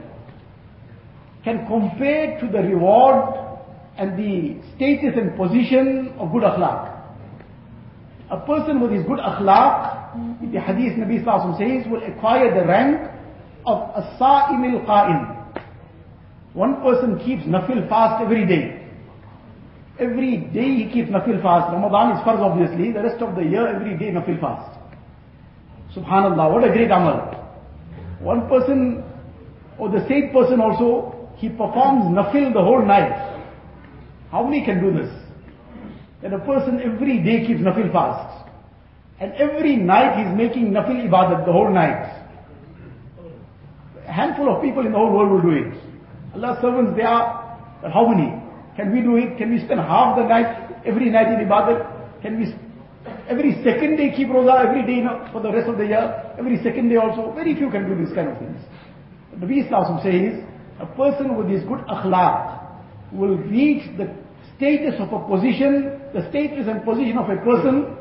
can 1.43 1.65
compare 1.67 2.39
to 2.39 2.47
the 2.47 2.59
reward 2.59 3.37
and 3.97 4.17
the 4.17 4.61
status 4.75 5.13
and 5.15 5.35
position 5.35 6.13
of 6.17 6.31
good 6.31 6.43
akhlaq. 6.43 6.87
A 8.31 8.39
person 8.45 8.79
with 8.79 8.91
his 8.91 9.03
good 9.03 9.19
akhlaq, 9.19 10.15
mm-hmm. 10.15 10.51
the 10.51 10.59
hadith 10.59 10.97
Nabi 10.97 11.23
Sallallahu 11.23 11.57
says, 11.57 11.91
will 11.91 12.03
acquire 12.03 12.53
the 12.53 12.65
rank 12.65 13.11
of 13.65 13.91
as-sa'im 13.95 14.63
al-qa'im. 14.63 15.63
One 16.53 16.81
person 16.81 17.19
keeps 17.19 17.43
nafil 17.43 17.87
fast 17.89 18.23
every 18.23 18.47
day. 18.47 18.80
Every 20.00 20.38
day 20.38 20.75
he 20.75 20.89
keeps 20.91 21.10
nafil 21.10 21.41
fast. 21.41 21.74
Ramadan 21.74 22.17
is 22.17 22.24
farz 22.24 22.39
obviously. 22.39 22.91
The 22.91 23.03
rest 23.03 23.21
of 23.21 23.36
the 23.36 23.43
year, 23.43 23.67
every 23.67 23.98
day 23.98 24.12
nafil 24.12 24.39
fast. 24.39 24.77
Subhanallah, 25.95 26.51
what 26.51 26.63
a 26.63 26.71
great 26.71 26.89
amal. 26.89 27.38
One 28.21 28.48
person, 28.48 29.03
or 29.77 29.89
the 29.89 30.07
same 30.07 30.31
person 30.31 30.62
also, 30.62 31.29
he 31.36 31.50
performs 31.50 32.05
nafil 32.15 32.53
the 32.53 32.62
whole 32.62 32.86
night. 32.86 33.39
How 34.31 34.43
many 34.43 34.63
can 34.63 34.81
do 34.81 34.91
this? 34.98 35.12
That 36.21 36.33
a 36.33 36.39
person 36.39 36.79
every 36.81 37.21
day 37.24 37.45
keeps 37.45 37.62
nafil 37.62 37.91
fast. 37.91 38.50
And 39.19 39.33
every 39.33 39.75
night 39.75 40.17
he's 40.17 40.36
making 40.36 40.71
nafil 40.71 41.07
ibadat 41.07 41.45
the 41.45 41.51
whole 41.51 41.71
night. 41.71 42.25
A 44.07 44.12
handful 44.12 44.55
of 44.55 44.63
people 44.63 44.86
in 44.86 44.93
the 44.93 44.98
whole 44.98 45.12
world 45.12 45.31
will 45.31 45.41
do 45.41 45.57
it. 45.57 45.74
Allah's 46.33 46.62
servants, 46.62 46.95
they 46.95 47.03
are, 47.03 47.60
how 47.93 48.07
many? 48.07 48.40
Can 48.75 48.91
we 48.91 49.01
do 49.01 49.17
it? 49.17 49.37
Can 49.37 49.51
we 49.51 49.59
spend 49.63 49.79
half 49.79 50.17
the 50.17 50.23
night, 50.23 50.83
every 50.85 51.09
night 51.09 51.27
in 51.27 51.47
ibadat? 51.47 52.21
Can 52.21 52.39
we, 52.39 52.53
every 53.27 53.61
second 53.63 53.97
day 53.97 54.13
keep 54.15 54.29
roza, 54.29 54.65
every 54.65 54.85
day 54.85 55.03
for 55.31 55.41
the 55.41 55.51
rest 55.51 55.69
of 55.69 55.77
the 55.77 55.85
year, 55.85 56.33
every 56.37 56.61
second 56.63 56.89
day 56.89 56.95
also? 56.95 57.33
Very 57.33 57.55
few 57.55 57.69
can 57.69 57.87
do 57.89 57.95
these 57.95 58.13
kind 58.15 58.29
of 58.29 58.37
things. 58.39 58.59
The 59.31 59.45
Nabi 59.45 59.65
Islam 59.65 59.99
says, 60.03 60.43
a 60.79 60.85
person 60.95 61.37
with 61.37 61.47
his 61.49 61.63
good 61.63 61.79
akhlaq 61.87 63.13
will 63.13 63.37
reach 63.37 63.85
the 63.97 64.13
status 64.55 64.95
of 64.99 65.11
a 65.13 65.27
position, 65.27 65.99
the 66.13 66.27
status 66.29 66.67
and 66.67 66.83
position 66.83 67.17
of 67.17 67.29
a 67.29 67.37
person 67.43 67.97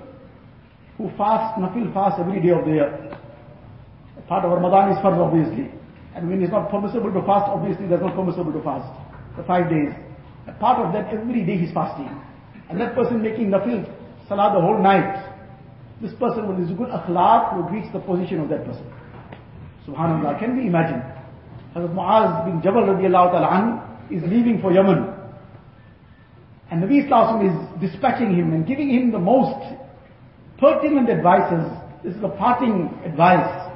who 0.96 1.10
fasts, 1.16 1.58
nafil 1.58 1.92
fast 1.92 2.20
every 2.20 2.40
day 2.40 2.50
of 2.50 2.64
the 2.64 2.72
year. 2.72 3.18
Part 4.28 4.44
of 4.44 4.52
Ramadan 4.52 4.92
is 4.92 4.98
farz 4.98 5.18
obviously. 5.18 5.72
And 6.14 6.28
when 6.28 6.42
it's 6.42 6.52
not 6.52 6.70
permissible 6.70 7.12
to 7.12 7.20
fast, 7.26 7.50
obviously 7.50 7.86
that's 7.86 8.02
not 8.02 8.14
permissible 8.14 8.52
to 8.52 8.62
fast. 8.62 8.86
The 9.36 9.42
five 9.44 9.70
days. 9.70 9.90
A 10.46 10.52
part 10.52 10.84
of 10.84 10.92
that 10.92 11.12
every 11.12 11.44
day 11.44 11.56
he's 11.56 11.72
fasting. 11.72 12.08
And 12.68 12.80
that 12.80 12.94
person 12.94 13.22
making 13.22 13.50
nafil 13.50 13.84
salah 14.28 14.54
the 14.54 14.60
whole 14.60 14.80
night. 14.80 15.26
This 16.00 16.12
person 16.14 16.48
with 16.48 16.58
his 16.58 16.76
good 16.76 16.88
akhlaq 16.88 17.56
would 17.56 17.72
reach 17.72 17.92
the 17.92 18.00
position 18.00 18.40
of 18.40 18.48
that 18.48 18.64
person. 18.64 18.86
Subhanallah. 19.86 20.38
Can 20.38 20.56
we 20.56 20.66
imagine? 20.66 21.02
Hazrat 21.74 21.94
Muaz 21.94 22.44
bin 22.46 22.62
Jabal 22.62 22.82
radiallahu 22.82 23.32
ta'ala 23.32 23.98
is 24.10 24.22
leaving 24.22 24.60
for 24.60 24.72
Yemen. 24.72 25.14
And 26.70 26.82
Nabi 26.82 27.04
Islam 27.04 27.44
is 27.46 27.90
dispatching 27.90 28.34
him 28.34 28.52
and 28.52 28.66
giving 28.66 28.90
him 28.90 29.10
the 29.10 29.18
most 29.18 29.58
pertinent 30.58 31.10
advices. 31.10 31.66
This 32.04 32.14
is 32.14 32.22
a 32.22 32.28
parting 32.28 32.88
advice. 33.04 33.70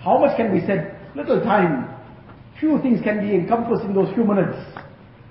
How 0.00 0.18
much 0.18 0.36
can 0.36 0.52
be 0.52 0.64
said? 0.66 0.96
Little 1.14 1.40
time. 1.40 1.92
Few 2.60 2.80
things 2.80 3.00
can 3.02 3.20
be 3.20 3.34
encompassed 3.34 3.82
in 3.82 3.94
those 3.94 4.12
few 4.14 4.24
minutes. 4.24 4.56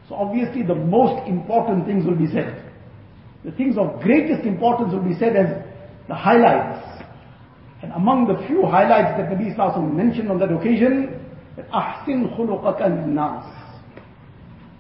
So 0.08 0.16
obviously 0.16 0.64
the 0.64 0.76
most 0.76 1.28
important 1.28 1.86
things 1.86 2.06
will 2.06 2.16
be 2.16 2.28
said. 2.28 2.62
The 3.44 3.52
things 3.52 3.78
of 3.78 4.02
greatest 4.02 4.46
importance 4.46 4.94
will 4.94 5.04
be 5.04 5.18
said 5.18 5.36
as 5.36 5.64
the 6.08 6.16
highlights. 6.16 6.86
And 7.82 7.92
among 7.94 8.28
the 8.28 8.46
few 8.48 8.64
highlights 8.66 9.18
that 9.18 9.30
Nabi 9.30 9.52
Islam 9.52 9.96
mentioned 9.96 10.30
on 10.30 10.40
that 10.40 10.52
occasion, 10.52 11.22
that 11.56 11.70
ahsin 11.70 12.36
khuluqaka 12.36 13.08
nas 13.08 13.46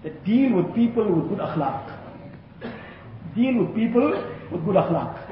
that 0.04 0.24
deal 0.24 0.56
with 0.56 0.74
people 0.76 1.04
with 1.04 1.30
good 1.30 1.40
akhlaq. 1.40 1.92
Deal 3.36 3.66
with 3.66 3.76
people 3.76 4.12
with 4.52 4.64
good 4.66 4.76
akhlaq. 4.76 5.26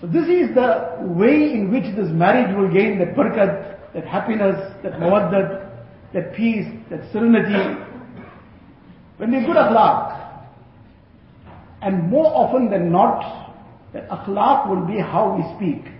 So 0.00 0.06
this 0.06 0.28
is 0.28 0.54
the 0.54 0.98
way 1.00 1.52
in 1.52 1.70
which 1.72 1.84
this 1.96 2.08
marriage 2.10 2.54
will 2.56 2.72
gain 2.72 2.98
that 2.98 3.14
barakat, 3.14 3.92
that 3.94 4.06
happiness, 4.06 4.56
that 4.82 4.94
mawaddat, 4.94 5.84
that 6.12 6.34
peace, 6.34 6.66
that 6.90 7.00
serenity. 7.12 7.82
When 9.16 9.30
they 9.30 9.40
good 9.40 9.56
akhlaq, 9.56 10.12
and 11.82 12.10
more 12.10 12.26
often 12.26 12.70
than 12.70 12.90
not, 12.90 13.54
that 13.92 14.08
akhlaq 14.08 14.68
will 14.68 14.86
be 14.86 14.98
how 14.98 15.36
we 15.36 15.56
speak. 15.56 15.90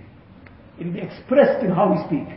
It 0.79 0.87
will 0.87 0.93
be 0.93 1.01
expressed 1.01 1.65
in 1.65 1.71
how 1.71 1.93
we 1.93 2.05
speak, 2.07 2.29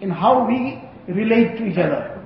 in 0.00 0.10
how 0.10 0.46
we 0.46 0.82
relate 1.12 1.58
to 1.58 1.66
each 1.66 1.78
other. 1.78 2.16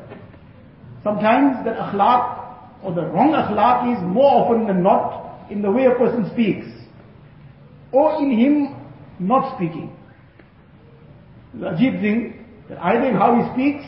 Sometimes 1.03 1.65
the 1.65 1.71
akhlaq 1.71 2.83
or 2.83 2.95
the 2.95 3.07
wrong 3.07 3.33
akhlaq 3.33 3.97
is 3.97 4.03
more 4.03 4.45
often 4.45 4.67
than 4.67 4.83
not 4.83 5.51
in 5.51 5.63
the 5.63 5.71
way 5.71 5.87
a 5.87 5.95
person 5.95 6.31
speaks, 6.33 6.67
or 7.93 8.21
in 8.23 8.31
him 8.31 8.77
not 9.19 9.57
speaking. 9.57 9.97
The 11.55 11.67
ajib 11.67 12.01
thing 12.01 12.45
that 12.69 12.79
either 12.83 13.07
in 13.07 13.15
how 13.15 13.37
he 13.37 13.53
speaks, 13.53 13.87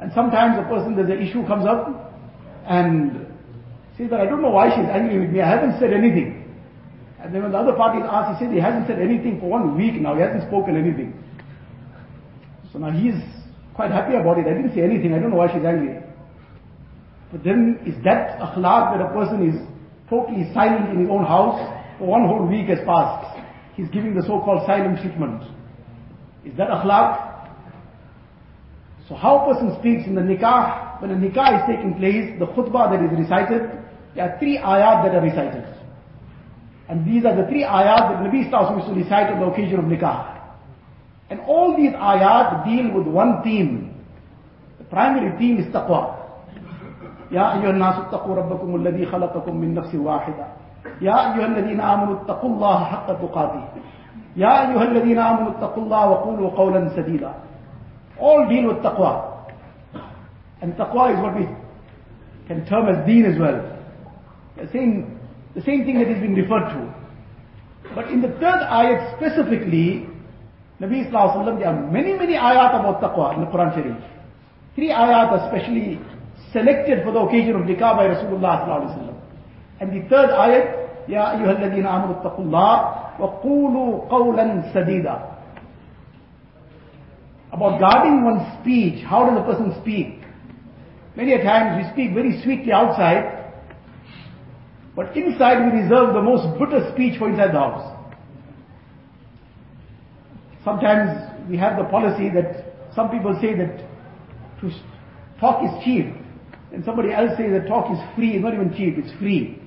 and 0.00 0.10
sometimes 0.14 0.58
a 0.58 0.68
person, 0.68 0.96
there's 0.96 1.10
an 1.10 1.26
issue 1.26 1.46
comes 1.46 1.66
up, 1.66 2.09
and 2.70 3.26
says 3.98 4.08
that 4.10 4.20
I 4.20 4.26
don't 4.26 4.40
know 4.40 4.50
why 4.50 4.70
she's 4.70 4.86
angry 4.86 5.18
with 5.18 5.30
me, 5.30 5.42
I 5.42 5.50
haven't 5.50 5.80
said 5.80 5.92
anything. 5.92 6.46
And 7.18 7.34
then 7.34 7.42
when 7.42 7.50
the 7.50 7.58
other 7.58 7.74
party 7.74 7.98
is 7.98 8.06
asked, 8.08 8.38
he 8.38 8.46
said 8.46 8.54
he 8.54 8.60
hasn't 8.60 8.86
said 8.86 9.02
anything 9.02 9.40
for 9.40 9.50
one 9.50 9.76
week 9.76 10.00
now, 10.00 10.14
he 10.14 10.22
hasn't 10.22 10.46
spoken 10.46 10.78
anything. 10.78 11.12
So 12.72 12.78
now 12.78 12.92
he's 12.92 13.18
quite 13.74 13.90
happy 13.90 14.14
about 14.14 14.38
it. 14.38 14.46
I 14.46 14.54
didn't 14.54 14.72
say 14.72 14.82
anything, 14.82 15.12
I 15.12 15.18
don't 15.18 15.30
know 15.30 15.42
why 15.42 15.52
she's 15.52 15.66
angry. 15.66 15.98
But 17.32 17.42
then 17.42 17.82
is 17.84 17.98
that 18.04 18.38
akhlaq 18.38 18.94
that 18.94 19.02
a 19.02 19.10
person 19.12 19.42
is 19.42 19.58
totally 20.08 20.46
silent 20.54 20.90
in 20.94 21.00
his 21.00 21.10
own 21.10 21.26
house 21.26 21.58
for 21.98 22.06
one 22.06 22.22
whole 22.22 22.46
week 22.46 22.68
has 22.68 22.78
passed? 22.86 23.34
He's 23.74 23.88
giving 23.90 24.14
the 24.14 24.22
so-called 24.22 24.62
silent 24.66 25.02
treatment. 25.02 25.42
Is 26.46 26.56
that 26.56 26.70
akhlaq? 26.70 27.50
So 29.08 29.16
how 29.16 29.42
a 29.42 29.52
person 29.52 29.76
speaks 29.80 30.06
in 30.06 30.14
the 30.14 30.22
nikah, 30.22 30.89
when 31.01 31.11
a 31.11 31.15
nikah 31.15 31.59
is 31.59 31.63
taking 31.67 31.93
place, 31.95 32.37
the 32.39 32.45
khutbah 32.47 32.91
that 32.91 33.03
is 33.03 33.11
recited, 33.17 33.61
there 34.15 34.29
are 34.29 34.39
three 34.39 34.57
ayat 34.57 35.05
that 35.05 35.15
are 35.15 35.21
recited. 35.21 35.65
And 36.87 37.05
these 37.05 37.25
are 37.25 37.35
the 37.35 37.47
three 37.49 37.63
ayat 37.63 38.09
that 38.13 38.19
Nabi 38.23 38.49
Sallallahu 38.49 38.77
used 38.77 38.89
to 38.89 38.95
recite 38.95 39.33
on 39.33 39.39
the 39.41 39.47
occasion 39.47 39.79
of 39.79 39.85
nikah. 39.85 40.35
And 41.29 41.39
all 41.41 41.75
these 41.75 41.91
ayat 41.91 42.65
deal 42.65 42.93
with 42.93 43.07
one 43.07 43.41
theme. 43.43 43.91
The 44.77 44.85
primary 44.85 45.37
theme 45.37 45.59
is 45.59 45.73
taqwa. 45.73 46.21
يا 47.31 47.53
أيها 47.53 47.69
الناس 47.69 47.95
اتقوا 47.95 48.35
ربكم 48.35 48.75
الذي 48.75 49.05
خلقكم 49.05 49.55
من 49.55 49.73
نفس 49.73 49.95
واحدة 49.95 50.45
يا 51.01 51.33
أيها 51.33 51.45
الذين 51.45 51.81
آمنوا 51.81 52.21
اتقوا 52.21 52.49
الله 52.49 52.83
حق 52.83 53.07
تقاته 53.07 53.63
يا 54.37 54.69
أيها 54.69 54.83
الذين 54.83 55.19
آمنوا 55.19 55.51
اتقوا 55.51 55.83
الله 55.83 56.09
وقولوا 56.09 56.49
قولا 56.49 56.89
سديدا 56.89 57.33
All 58.19 58.47
deal 58.47 58.67
with 58.67 58.77
taqwa. 58.83 59.28
And 60.62 60.74
taqwa 60.74 61.14
is 61.14 61.22
what 61.22 61.36
we 61.36 61.46
can 62.46 62.66
term 62.66 62.88
as 62.88 63.06
deen 63.06 63.24
as 63.24 63.38
well. 63.38 63.78
The 64.56 64.68
same, 64.72 65.18
the 65.54 65.62
same 65.62 65.84
thing 65.84 65.98
that 66.00 66.08
is 66.08 66.20
being 66.20 66.34
referred 66.34 66.68
to. 66.70 66.94
But 67.94 68.08
in 68.08 68.20
the 68.20 68.28
third 68.28 68.60
ayat 68.68 69.16
specifically, 69.16 70.06
Nabi 70.80 71.10
Sallallahu 71.10 71.58
there 71.58 71.68
are 71.68 71.90
many, 71.90 72.12
many 72.14 72.34
ayat 72.34 72.80
about 72.80 73.00
taqwa 73.00 73.34
in 73.34 73.40
the 73.40 73.46
Quran 73.46 73.74
Sharif. 73.74 73.96
Three 74.74 74.88
ayat 74.90 75.32
are 75.32 75.48
specially 75.50 75.98
selected 76.52 77.04
for 77.04 77.12
the 77.12 77.20
occasion 77.20 77.56
of 77.56 77.62
nikah 77.62 77.96
by 77.96 78.06
Rasulullah 78.08 78.64
Sallallahu 78.64 78.80
Alaihi 78.80 78.98
Wasallam. 78.98 79.20
And 79.80 79.90
the 79.92 80.08
third 80.08 80.30
ayat, 80.30 81.08
Ya 81.08 81.34
ayyuha 81.34 81.56
alladhina 81.56 81.88
amanu 81.88 82.22
taqullah 82.22 83.18
wa 83.18 83.40
qulu 83.42 84.08
qawlan 84.08 84.72
sadida. 84.72 85.38
About 87.52 87.80
guarding 87.80 88.24
one's 88.24 88.60
speech, 88.60 89.04
how 89.04 89.28
does 89.28 89.38
a 89.38 89.42
person 89.42 89.74
speak? 89.82 90.20
Many 91.20 91.34
a 91.34 91.44
times 91.44 91.84
we 91.84 91.92
speak 91.92 92.14
very 92.14 92.40
sweetly 92.42 92.72
outside, 92.72 93.52
but 94.96 95.14
inside 95.14 95.66
we 95.66 95.82
reserve 95.82 96.14
the 96.14 96.22
most 96.22 96.58
bitter 96.58 96.90
speech 96.94 97.18
for 97.18 97.28
inside 97.28 97.48
the 97.48 97.60
house. 97.60 97.94
Sometimes 100.64 101.10
we 101.46 101.58
have 101.58 101.76
the 101.76 101.84
policy 101.84 102.30
that 102.30 102.72
some 102.96 103.10
people 103.10 103.36
say 103.38 103.54
that 103.54 103.84
to 104.62 104.70
talk 105.38 105.62
is 105.62 105.84
cheap, 105.84 106.06
and 106.72 106.82
somebody 106.86 107.12
else 107.12 107.32
says 107.36 107.52
that 107.52 107.68
talk 107.68 107.92
is 107.92 107.98
free, 108.16 108.36
it's 108.36 108.42
not 108.42 108.54
even 108.54 108.72
cheap, 108.72 108.96
it's 108.96 109.12
free. 109.18 109.60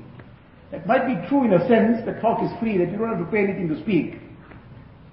That 0.72 0.88
might 0.88 1.06
be 1.06 1.14
true 1.30 1.46
in 1.46 1.54
a 1.54 1.68
sense 1.68 2.04
that 2.08 2.20
talk 2.20 2.42
is 2.42 2.50
free, 2.60 2.80
that 2.80 2.90
you 2.90 2.98
don't 2.98 3.10
have 3.10 3.24
to 3.24 3.32
pay 3.32 3.44
anything 3.44 3.70
to 3.70 3.80
speak. 3.84 4.16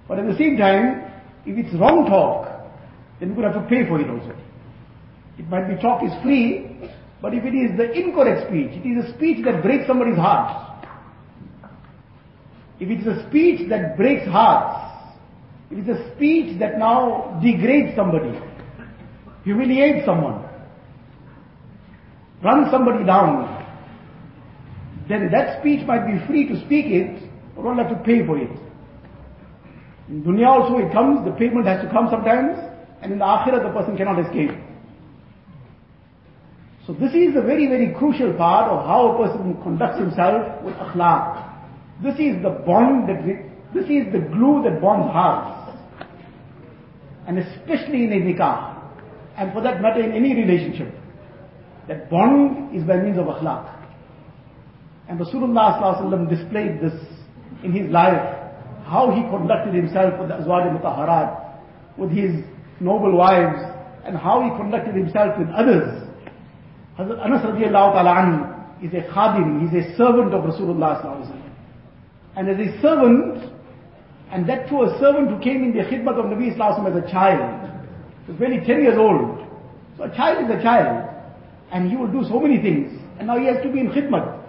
But 0.07 0.17
at 0.17 0.25
the 0.25 0.37
same 0.39 0.57
time, 0.57 1.05
if 1.45 1.53
it's 1.63 1.79
wrong 1.79 2.07
talk, 2.09 2.65
then 3.19 3.29
you 3.29 3.35
could 3.35 3.43
have 3.43 3.53
to 3.53 3.69
pay 3.69 3.85
for 3.87 4.01
it 4.01 4.09
also. 4.09 4.33
It 5.41 5.49
might 5.49 5.67
be 5.67 5.75
talk 5.81 6.03
is 6.03 6.11
free, 6.21 6.69
but 7.19 7.33
if 7.33 7.43
it 7.43 7.55
is 7.55 7.75
the 7.75 7.91
incorrect 7.91 8.47
speech, 8.47 8.69
it 8.77 8.87
is 8.87 9.05
a 9.05 9.17
speech 9.17 9.43
that 9.43 9.63
breaks 9.63 9.87
somebody's 9.87 10.15
heart. 10.15 10.85
If 12.79 12.89
it 12.89 12.99
is 12.99 13.07
a 13.07 13.27
speech 13.27 13.67
that 13.69 13.97
breaks 13.97 14.27
hearts, 14.27 15.17
it 15.71 15.79
is 15.79 15.87
a 15.97 16.15
speech 16.15 16.59
that 16.59 16.77
now 16.77 17.39
degrades 17.41 17.95
somebody, 17.95 18.37
humiliates 19.43 20.05
someone, 20.05 20.45
runs 22.43 22.69
somebody 22.69 23.03
down, 23.03 23.65
then 25.09 25.31
that 25.31 25.59
speech 25.59 25.83
might 25.87 26.05
be 26.05 26.23
free 26.27 26.47
to 26.49 26.65
speak 26.67 26.85
it, 26.85 27.27
or 27.57 27.63
don't 27.63 27.79
have 27.79 27.89
to 27.89 28.03
pay 28.03 28.23
for 28.27 28.37
it. 28.37 28.51
In 30.07 30.23
dunya 30.23 30.45
also 30.45 30.77
it 30.77 30.93
comes, 30.93 31.25
the 31.25 31.31
payment 31.31 31.65
has 31.65 31.83
to 31.83 31.89
come 31.89 32.09
sometimes, 32.11 32.59
and 33.01 33.11
in 33.11 33.17
the 33.17 33.25
akhirah 33.25 33.63
the 33.63 33.73
person 33.73 33.97
cannot 33.97 34.19
escape. 34.23 34.51
So 36.87 36.93
this 36.93 37.13
is 37.13 37.35
the 37.35 37.41
very, 37.41 37.67
very 37.67 37.93
crucial 37.93 38.33
part 38.33 38.71
of 38.71 38.85
how 38.85 39.13
a 39.13 39.27
person 39.27 39.61
conducts 39.61 39.99
himself 39.99 40.63
with 40.63 40.73
akhlaq. 40.75 41.49
This 42.03 42.15
is 42.15 42.41
the 42.41 42.49
bond 42.65 43.07
that, 43.07 43.23
we, 43.25 43.33
this 43.73 43.85
is 43.85 44.11
the 44.11 44.19
glue 44.33 44.63
that 44.63 44.81
bonds 44.81 45.11
hearts. 45.13 45.77
And 47.27 47.37
especially 47.37 48.05
in 48.05 48.13
a 48.13 48.21
nikah. 48.21 48.81
And 49.37 49.53
for 49.53 49.61
that 49.61 49.81
matter 49.81 50.01
in 50.01 50.11
any 50.11 50.33
relationship. 50.33 50.93
That 51.87 52.09
bond 52.09 52.75
is 52.75 52.83
by 52.83 52.97
means 52.97 53.19
of 53.19 53.25
akhlaq. 53.25 53.77
And 55.07 55.19
Rasulullah 55.19 56.29
displayed 56.29 56.81
this 56.81 56.93
in 57.63 57.73
his 57.73 57.91
life. 57.91 58.37
How 58.85 59.11
he 59.11 59.21
conducted 59.29 59.75
himself 59.75 60.19
with 60.19 60.29
the 60.29 60.35
Azwaj 60.35 60.81
Mutaharat, 60.81 61.59
with 61.97 62.09
his 62.11 62.43
noble 62.79 63.15
wives, 63.15 63.59
and 64.03 64.17
how 64.17 64.41
he 64.41 64.49
conducted 64.57 64.95
himself 64.95 65.37
with 65.37 65.47
others. 65.49 66.07
Hazrat 67.01 67.25
Anas 67.25 67.41
radiallahu 67.41 67.93
ta'ala 67.93 68.77
is 68.83 68.93
a 68.93 69.01
khadim, 69.11 69.61
he's 69.61 69.85
a 69.85 69.97
servant 69.97 70.33
of 70.33 70.43
Rasulullah 70.43 71.33
And 72.35 72.47
as 72.47 72.59
a 72.59 72.81
servant, 72.81 73.51
and 74.31 74.47
that 74.47 74.69
too 74.69 74.83
a 74.83 74.99
servant 74.99 75.29
who 75.29 75.39
came 75.39 75.63
in 75.63 75.73
the 75.73 75.83
khidmat 75.83 76.19
of 76.19 76.25
Nabi 76.25 76.51
Islam 76.51 76.85
as 76.85 77.03
a 77.03 77.11
child, 77.11 77.71
he 78.25 78.31
was 78.31 78.39
barely 78.39 78.59
10 78.59 78.83
years 78.83 78.97
old. 78.97 79.47
So 79.97 80.03
a 80.03 80.15
child 80.15 80.45
is 80.45 80.59
a 80.59 80.61
child, 80.61 81.09
and 81.71 81.89
he 81.89 81.97
will 81.97 82.11
do 82.11 82.23
so 82.29 82.39
many 82.39 82.61
things, 82.61 82.91
and 83.17 83.27
now 83.27 83.39
he 83.39 83.47
has 83.47 83.57
to 83.63 83.71
be 83.71 83.79
in 83.79 83.89
khidmat. 83.89 84.39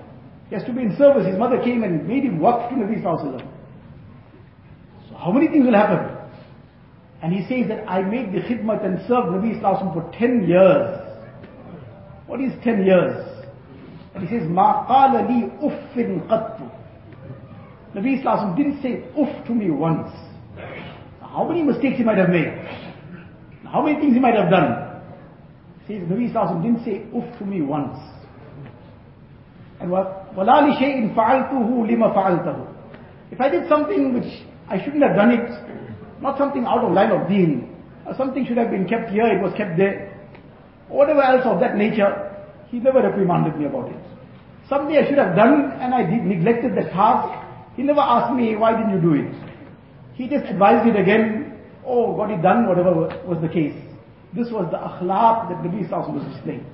He 0.50 0.54
has 0.54 0.64
to 0.64 0.72
be 0.74 0.82
in 0.82 0.94
service. 0.98 1.26
His 1.26 1.38
mother 1.38 1.56
came 1.62 1.82
and 1.82 2.06
made 2.06 2.24
him 2.24 2.38
work 2.38 2.68
to 2.68 2.76
Nabi 2.76 3.02
Sallallahu 3.02 3.48
So 5.08 5.16
how 5.16 5.32
many 5.32 5.48
things 5.48 5.64
will 5.64 5.74
happen? 5.74 6.18
And 7.22 7.32
he 7.32 7.40
says 7.48 7.68
that 7.68 7.88
I 7.88 8.02
made 8.02 8.32
the 8.34 8.40
khidmat 8.40 8.84
and 8.84 8.98
served 9.08 9.28
Nabi 9.28 9.58
Sallallahu 9.58 9.94
for 9.94 10.18
10 10.18 10.46
years. 10.46 11.01
What 12.31 12.41
is 12.41 12.51
10 12.63 12.85
years? 12.85 13.37
And 14.15 14.27
he 14.27 14.37
says, 14.37 14.47
Ma 14.49 14.85
qala 14.87 15.27
li 15.27 15.47
uffin 15.61 16.27
qattu. 16.27 16.69
Nabi 17.95 18.21
Sallallahu 18.23 18.57
didn't 18.57 18.81
say 18.81 19.03
uff 19.17 19.45
to 19.47 19.53
me 19.53 19.71
once. 19.71 20.11
How 21.21 21.47
many 21.47 21.63
mistakes 21.63 21.97
he 21.97 22.03
might 22.03 22.17
have 22.17 22.29
made? 22.29 22.47
How 23.71 23.81
many 23.85 23.99
things 23.99 24.13
he 24.13 24.19
might 24.19 24.35
have 24.35 24.49
done? 24.49 25.01
He 25.87 25.99
says, 25.99 26.07
Nabi 26.07 26.33
Sallallahu 26.33 26.63
didn't 26.63 26.83
say 26.83 27.05
uff 27.15 27.37
to 27.39 27.45
me 27.45 27.61
once. 27.61 27.97
And 29.79 29.91
what? 29.91 30.35
وَلَا 30.35 30.61
لِشَيْءٍ 30.73 31.15
فَعَلْتُهُ 31.15 31.69
لِمَ 31.85 32.13
فَعَلْتَهُ 32.15 32.73
If 33.31 33.39
I 33.39 33.49
did 33.49 33.69
something 33.69 34.13
which 34.13 34.43
I 34.67 34.83
shouldn't 34.83 35.03
have 35.03 35.15
done 35.15 35.31
it, 35.31 36.21
not 36.21 36.37
something 36.37 36.65
out 36.65 36.83
of 36.83 36.91
line 36.91 37.11
of 37.11 37.29
deen, 37.29 37.75
or 38.05 38.15
something 38.17 38.45
should 38.45 38.57
have 38.57 38.71
been 38.71 38.87
kept 38.87 39.11
here, 39.11 39.25
it 39.27 39.41
was 39.41 39.53
kept 39.55 39.77
there, 39.77 40.10
whatever 40.92 41.22
else 41.22 41.44
of 41.44 41.60
that 41.60 41.76
nature, 41.76 42.30
he 42.68 42.78
never 42.78 43.02
reprimanded 43.02 43.58
me 43.58 43.66
about 43.66 43.88
it. 43.90 43.96
Something 44.68 44.96
I 44.96 45.08
should 45.08 45.18
have 45.18 45.34
done 45.34 45.72
and 45.80 45.94
I 45.94 46.02
did, 46.08 46.24
neglected 46.24 46.72
the 46.76 46.88
task, 46.90 47.28
he 47.76 47.82
never 47.82 48.00
asked 48.00 48.34
me, 48.34 48.54
why 48.56 48.76
didn't 48.76 48.92
you 48.94 49.00
do 49.00 49.14
it? 49.14 49.34
He 50.14 50.28
just 50.28 50.44
advised 50.46 50.86
it 50.88 50.98
again, 50.98 51.58
oh, 51.84 52.16
got 52.16 52.30
it 52.30 52.42
done, 52.42 52.68
whatever 52.68 52.92
was 53.26 53.38
the 53.40 53.48
case. 53.48 53.74
This 54.34 54.48
was 54.50 54.70
the 54.70 54.78
akhlaq 54.78 55.48
that 55.48 55.58
Nabi 55.62 55.88
Sallallahu 55.88 56.14
was 56.14 56.34
displaying. 56.34 56.66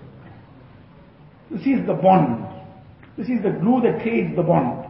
This 1.51 1.63
is 1.63 1.87
the 1.87 1.95
bond. 1.95 2.45
This 3.17 3.29
is 3.29 3.43
the 3.43 3.51
glue 3.51 3.81
that 3.83 4.03
creates 4.03 4.37
the 4.37 4.43
bond 4.43 4.89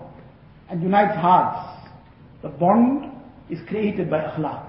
and 0.68 0.82
unites 0.82 1.16
hearts. 1.16 1.88
The 2.42 2.48
bond 2.48 3.10
is 3.48 3.58
created 3.68 4.10
by 4.10 4.18
akhlaq. 4.18 4.68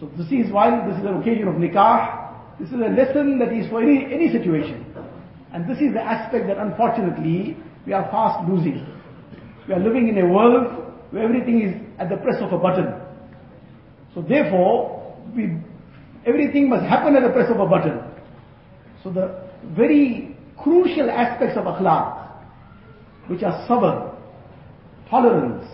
So 0.00 0.10
this 0.16 0.26
is 0.32 0.52
why 0.52 0.70
this 0.88 0.98
is 0.98 1.04
an 1.04 1.20
occasion 1.20 1.48
of 1.48 1.54
nikah. 1.54 2.17
This 2.58 2.68
is 2.68 2.74
a 2.74 2.90
lesson 2.90 3.38
that 3.38 3.52
is 3.52 3.68
for 3.70 3.82
any, 3.82 4.12
any 4.12 4.32
situation. 4.32 4.84
And 5.52 5.68
this 5.68 5.78
is 5.78 5.94
the 5.94 6.02
aspect 6.02 6.48
that 6.48 6.58
unfortunately 6.58 7.56
we 7.86 7.92
are 7.92 8.04
fast 8.10 8.48
losing. 8.48 8.84
We 9.68 9.74
are 9.74 9.78
living 9.78 10.08
in 10.08 10.18
a 10.18 10.26
world 10.26 10.92
where 11.10 11.22
everything 11.22 11.62
is 11.62 11.74
at 12.00 12.10
the 12.10 12.16
press 12.16 12.36
of 12.40 12.52
a 12.52 12.58
button. 12.58 12.94
So 14.14 14.22
therefore, 14.22 15.16
we, 15.34 15.56
everything 16.26 16.68
must 16.68 16.84
happen 16.84 17.14
at 17.14 17.22
the 17.22 17.30
press 17.30 17.50
of 17.50 17.60
a 17.60 17.66
button. 17.66 18.00
So 19.04 19.12
the 19.12 19.48
very 19.76 20.36
crucial 20.60 21.08
aspects 21.10 21.56
of 21.56 21.64
akhlaq, 21.64 22.28
which 23.28 23.42
are 23.42 23.66
sabr, 23.68 24.16
tolerance, 25.08 25.66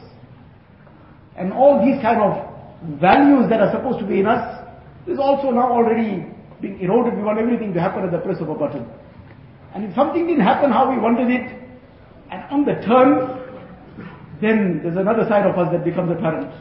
and 1.37 1.53
all 1.53 1.85
these 1.85 2.01
kind 2.03 2.21
of 2.21 3.01
values 3.01 3.49
that 3.49 3.61
are 3.61 3.73
supposed 3.73 3.99
to 4.01 4.07
be 4.07 4.21
in 4.21 4.27
us, 4.27 4.67
is 5.07 5.19
also 5.19 5.51
now 5.51 5.73
already 5.73 6.34
being 6.65 6.81
eroded. 6.81 7.17
We 7.17 7.23
want 7.23 7.39
everything 7.39 7.75
to 7.75 7.81
happen 7.81 8.05
at 8.05 8.11
the 8.11 8.19
press 8.19 8.41
of 8.41 8.49
a 8.49 8.55
button. 8.55 8.89
And 9.75 9.85
if 9.85 9.95
something 9.95 10.27
didn't 10.27 10.45
happen 10.45 10.71
how 10.71 10.91
we 10.91 10.99
wanted 10.99 11.29
it, 11.31 11.61
and 12.31 12.43
on 12.51 12.65
the 12.65 12.75
turn, 12.87 13.45
then 14.41 14.81
there's 14.83 14.97
another 14.97 15.27
side 15.29 15.47
of 15.47 15.59
us 15.59 15.71
that 15.73 15.85
becomes 15.85 16.11
apparent. 16.11 16.53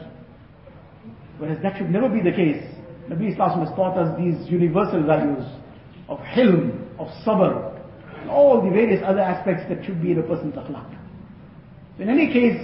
Whereas 1.38 1.58
that 1.62 1.78
should 1.78 1.90
never 1.90 2.08
be 2.08 2.20
the 2.20 2.36
case. 2.36 2.62
Nabi 3.08 3.32
Islam 3.32 3.64
has 3.64 3.74
taught 3.74 3.96
us 3.96 4.16
these 4.18 4.48
universal 4.50 5.02
values 5.02 5.44
of 6.08 6.18
hilm, 6.18 6.84
of 6.98 7.08
sabr, 7.24 7.80
and 8.20 8.30
all 8.30 8.62
the 8.62 8.70
various 8.70 9.02
other 9.04 9.20
aspects 9.20 9.64
that 9.68 9.84
should 9.84 10.02
be 10.02 10.12
in 10.12 10.18
a 10.18 10.22
person's 10.22 10.54
akhlaq. 10.54 10.96
In 11.98 12.08
any 12.08 12.32
case, 12.32 12.60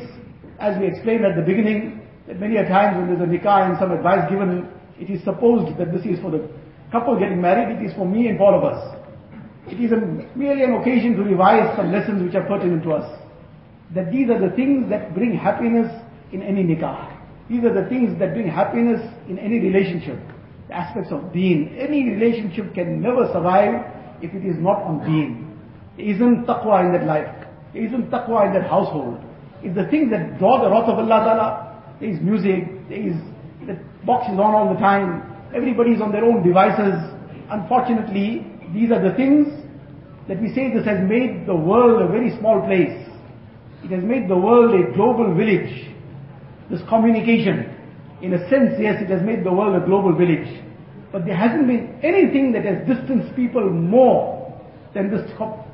as 0.59 0.79
we 0.79 0.87
explained 0.87 1.25
at 1.25 1.37
the 1.37 1.43
beginning, 1.43 2.07
that 2.27 2.39
many 2.39 2.57
a 2.57 2.69
times 2.69 2.97
when 2.97 3.09
there's 3.09 3.21
a 3.21 3.33
nikah 3.33 3.69
and 3.69 3.79
some 3.79 3.93
advice 3.93 4.29
given, 4.31 4.69
it 4.99 5.11
is 5.11 5.23
supposed 5.25 5.79
that 5.79 5.93
this 5.93 6.05
is 6.05 6.21
for 6.21 6.31
the 6.31 6.49
couple 6.91 7.19
getting 7.19 7.41
married, 7.41 7.79
it 7.79 7.87
is 7.87 7.95
for 7.95 8.07
me 8.07 8.29
and 8.29 8.39
for 8.39 8.53
all 8.53 8.59
of 8.59 8.65
us. 8.65 8.97
It 9.69 9.81
is 9.81 9.93
a, 9.93 10.01
merely 10.37 10.65
an 10.65 10.75
occasion 10.75 11.17
to 11.17 11.23
revise 11.23 11.77
some 11.77 11.93
lessons 11.93 12.23
which 12.23 12.35
are 12.35 12.47
pertinent 12.47 12.83
to 12.85 12.93
us. 12.93 13.21
That 13.95 14.11
these 14.11 14.31
are 14.31 14.41
the 14.41 14.55
things 14.57 14.91
that 14.91 15.15
bring 15.15 15.37
happiness 15.37 15.91
in 16.33 16.43
any 16.43 16.63
nikah. 16.63 17.17
These 17.49 17.65
are 17.65 17.75
the 17.75 17.89
things 17.89 18.19
that 18.19 18.35
bring 18.35 18.49
happiness 18.49 19.01
in 19.29 19.39
any 19.39 19.59
relationship. 19.59 20.19
The 20.69 20.75
aspects 20.75 21.11
of 21.13 21.33
deen. 21.33 21.77
Any 21.79 22.09
relationship 22.09 22.75
can 22.75 23.01
never 23.01 23.29
survive 23.33 23.87
if 24.23 24.35
it 24.35 24.47
is 24.47 24.57
not 24.59 24.83
on 24.83 25.05
deen. 25.05 25.59
There 25.97 26.07
isn't 26.07 26.47
taqwa 26.47 26.87
in 26.87 26.93
that 26.93 27.07
life. 27.07 27.31
There 27.73 27.85
isn't 27.85 28.11
taqwa 28.11 28.47
in 28.47 28.55
that 28.55 28.71
household. 28.71 29.19
It's 29.63 29.75
the 29.75 29.87
things 29.91 30.11
that 30.11 30.39
draw 30.39 30.63
the 30.63 30.71
wrath 30.71 30.89
of 30.89 30.99
Allah 30.99 31.21
Ta'ala. 31.27 31.83
There 32.01 32.09
is 32.09 32.21
music, 32.21 32.89
there 32.89 32.99
is 32.99 33.15
the 33.67 33.79
box 34.07 34.27
is 34.33 34.39
on 34.39 34.55
all 34.55 34.73
the 34.73 34.81
time. 34.81 35.23
Everybody's 35.55 36.01
on 36.01 36.13
their 36.13 36.25
own 36.25 36.47
devices. 36.47 36.95
Unfortunately, 37.51 38.47
these 38.73 38.91
are 38.91 39.03
the 39.03 39.15
things 39.17 39.49
that 40.29 40.41
we 40.41 40.55
say 40.55 40.73
this 40.73 40.87
has 40.87 41.01
made 41.09 41.47
the 41.47 41.55
world 41.55 42.03
a 42.03 42.09
very 42.09 42.37
small 42.39 42.61
place. 42.67 43.07
It 43.83 43.91
has 43.91 44.05
made 44.05 44.29
the 44.29 44.37
world 44.37 44.75
a 44.75 44.93
global 44.95 45.35
village. 45.35 45.89
This 46.71 46.81
communication, 46.89 47.75
in 48.23 48.35
a 48.35 48.49
sense, 48.49 48.75
yes, 48.79 49.03
it 49.03 49.11
has 49.11 49.23
made 49.23 49.43
the 49.43 49.53
world 49.53 49.75
a 49.75 49.85
global 49.85 50.15
village. 50.17 50.63
But 51.11 51.25
there 51.25 51.37
hasn't 51.37 51.67
been 51.67 51.99
anything 52.03 52.53
that 52.53 52.65
has 52.65 52.87
distanced 52.87 53.35
people 53.35 53.69
more 53.69 54.55
than 54.95 55.11
this 55.11 55.29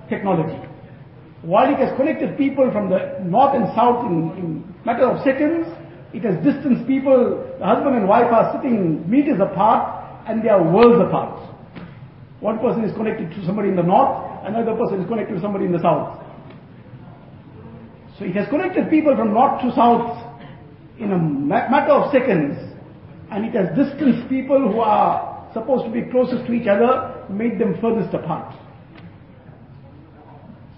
technology. 0.09 0.59
While 1.43 1.73
it 1.73 1.79
has 1.79 1.95
connected 1.97 2.39
people 2.39 2.71
from 2.73 2.89
the 2.89 3.21
north 3.23 3.55
and 3.55 3.67
south 3.77 4.07
in, 4.07 4.33
in 4.39 4.75
matter 4.87 5.05
of 5.05 5.23
seconds, 5.23 5.67
it 6.17 6.25
has 6.25 6.43
distanced 6.43 6.89
people, 6.89 7.45
the 7.59 7.67
husband 7.67 7.95
and 7.95 8.09
wife 8.09 8.33
are 8.33 8.57
sitting 8.57 9.05
meters 9.09 9.39
apart 9.39 10.25
and 10.27 10.43
they 10.43 10.49
are 10.49 10.63
worlds 10.65 10.97
apart. 11.07 11.53
One 12.41 12.59
person 12.59 12.85
is 12.85 12.97
connected 12.97 13.31
to 13.37 13.45
somebody 13.45 13.69
in 13.69 13.77
the 13.77 13.83
north, 13.83 14.41
another 14.45 14.75
person 14.75 15.03
is 15.03 15.09
connected 15.09 15.35
to 15.35 15.41
somebody 15.43 15.67
in 15.67 15.73
the 15.73 15.81
south. 15.81 16.25
So 18.19 18.25
it 18.25 18.35
has 18.35 18.49
connected 18.49 18.89
people 18.89 19.15
from 19.15 19.35
north 19.35 19.61
to 19.61 19.75
south 19.77 20.41
in 20.99 21.13
a 21.13 21.19
matter 21.19 21.93
of 21.93 22.11
seconds, 22.11 22.57
and 23.31 23.45
it 23.45 23.53
has 23.53 23.77
distanced 23.77 24.27
people 24.31 24.73
who 24.73 24.81
are 24.81 25.51
supposed 25.53 25.85
to 25.85 25.91
be 25.91 26.09
closest 26.11 26.47
to 26.47 26.53
each 26.53 26.67
other, 26.67 27.27
made 27.29 27.59
them 27.59 27.77
furthest 27.79 28.15
apart. 28.15 28.57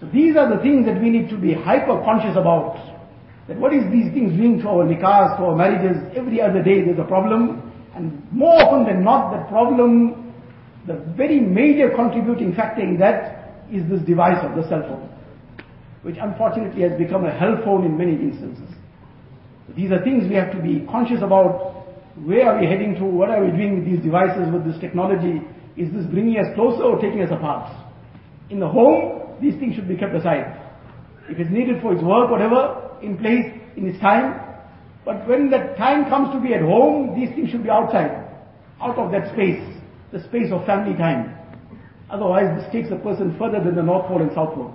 So 0.01 0.09
these 0.13 0.35
are 0.37 0.51
the 0.51 0.61
things 0.63 0.87
that 0.87 1.01
we 1.01 1.11
need 1.11 1.31
to 1.31 1.37
be 1.39 1.55
hyper 1.55 2.03
conscious 2.03 2.37
about. 2.37 2.88
That 3.49 3.57
what 3.59 3.73
is 3.73 3.83
these 3.91 4.13
things 4.13 4.37
doing 4.37 4.61
to 4.61 4.69
our 4.69 4.85
nikahs, 4.85 5.39
to 5.39 5.45
our 5.45 5.57
marriages? 5.57 5.97
Every 6.15 6.41
other 6.41 6.63
day 6.63 6.85
there's 6.85 6.99
a 6.99 7.09
problem. 7.09 7.73
And 7.97 8.23
more 8.31 8.55
often 8.61 8.85
than 8.85 9.03
not, 9.03 9.33
the 9.33 9.49
problem, 9.49 10.35
the 10.87 11.01
very 11.17 11.41
major 11.41 11.91
contributing 11.97 12.55
factor 12.55 12.83
in 12.83 12.99
that 12.99 13.65
is 13.73 13.89
this 13.89 14.01
device 14.03 14.39
of 14.45 14.55
the 14.55 14.69
cell 14.69 14.83
phone. 14.83 15.09
Which 16.03 16.17
unfortunately 16.21 16.83
has 16.83 16.93
become 16.99 17.25
a 17.25 17.33
hell 17.33 17.57
phone 17.65 17.85
in 17.85 17.97
many 17.97 18.13
instances. 18.13 18.69
These 19.75 19.93
are 19.93 20.03
things 20.05 20.29
we 20.29 20.35
have 20.37 20.53
to 20.53 20.61
be 20.61 20.87
conscious 20.91 21.23
about. 21.23 21.85
Where 22.25 22.53
are 22.53 22.61
we 22.61 22.67
heading 22.67 22.95
to? 22.97 23.05
What 23.05 23.31
are 23.31 23.45
we 23.45 23.51
doing 23.51 23.77
with 23.77 23.85
these 23.85 24.03
devices, 24.05 24.53
with 24.53 24.65
this 24.65 24.79
technology? 24.81 25.41
Is 25.77 25.93
this 25.93 26.05
bringing 26.07 26.39
us 26.39 26.47
closer 26.55 26.83
or 26.83 27.01
taking 27.01 27.23
us 27.23 27.31
apart? 27.33 27.73
In 28.51 28.61
the 28.61 28.69
home, 28.69 29.37
these 29.41 29.55
things 29.59 29.75
should 29.75 29.89
be 29.89 29.97
kept 29.97 30.15
aside. 30.15 30.61
If 31.29 31.39
it's 31.39 31.51
needed 31.51 31.81
for 31.81 31.93
its 31.93 32.03
work, 32.03 32.31
whatever, 32.31 32.88
in 33.03 33.19
place 33.19 33.47
in 33.77 33.89
its 33.89 34.01
time. 34.01 34.41
But 35.05 35.27
when 35.27 35.51
the 35.51 35.75
time 35.79 36.09
comes 36.09 36.35
to 36.35 36.41
be 36.41 36.55
at 36.55 36.63
home, 36.63 37.19
these 37.19 37.31
things 37.31 37.51
should 37.51 37.63
be 37.63 37.71
outside, 37.71 38.29
out 38.81 38.99
of 38.99 39.11
that 39.13 39.33
space, 39.33 39.63
the 40.13 40.23
space 40.25 40.53
of 40.53 40.67
family 40.67 40.97
time. 40.97 41.35
Otherwise, 42.11 42.61
this 42.61 42.73
takes 42.73 42.91
a 42.91 42.97
person 42.97 43.37
further 43.39 43.63
than 43.63 43.75
the 43.75 43.83
North 43.83 44.07
Pole 44.07 44.23
and 44.23 44.33
South 44.35 44.55
Pole. 44.55 44.73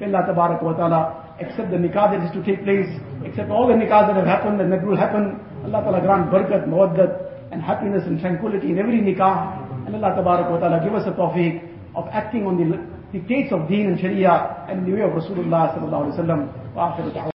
May 0.00 0.06
Allah 0.06 0.58
wa 0.62 0.72
ta'ala 0.74 1.34
accept 1.40 1.70
the 1.70 1.76
nikah 1.76 2.10
that 2.10 2.22
is 2.26 2.30
to 2.34 2.42
take 2.42 2.64
place, 2.64 2.90
accept 3.26 3.50
all 3.50 3.66
the 3.66 3.74
nikahs 3.74 4.10
that 4.10 4.16
have 4.16 4.26
happened 4.26 4.60
and 4.60 4.72
that 4.72 4.84
will 4.84 4.96
happen. 4.96 5.38
Allah 5.64 5.82
ta'ala 5.82 6.00
grant 6.00 6.30
barakat, 6.30 6.66
mawaddat 6.66 7.52
and 7.52 7.62
happiness 7.62 8.02
and 8.06 8.18
tranquility 8.20 8.70
in 8.70 8.78
every 8.78 9.00
nikah. 9.00 9.86
And 9.86 9.94
Allah 9.94 10.22
wa 10.22 10.58
ta'ala 10.58 10.82
give 10.82 10.94
us 10.94 11.06
a 11.06 11.12
tawfiq 11.12 11.62
of 11.94 12.08
acting 12.10 12.46
on 12.46 12.56
the 12.58 12.66
dictates 13.12 13.52
of 13.52 13.68
deen 13.68 13.86
and 13.86 14.00
sharia 14.00 14.66
and 14.68 14.86
the 14.86 14.92
way 14.92 15.02
of 15.02 15.10
Rasulullah 15.10 15.76
sallallahu 15.76 16.14
alaihi 16.14 16.18
wasallam. 16.18 17.31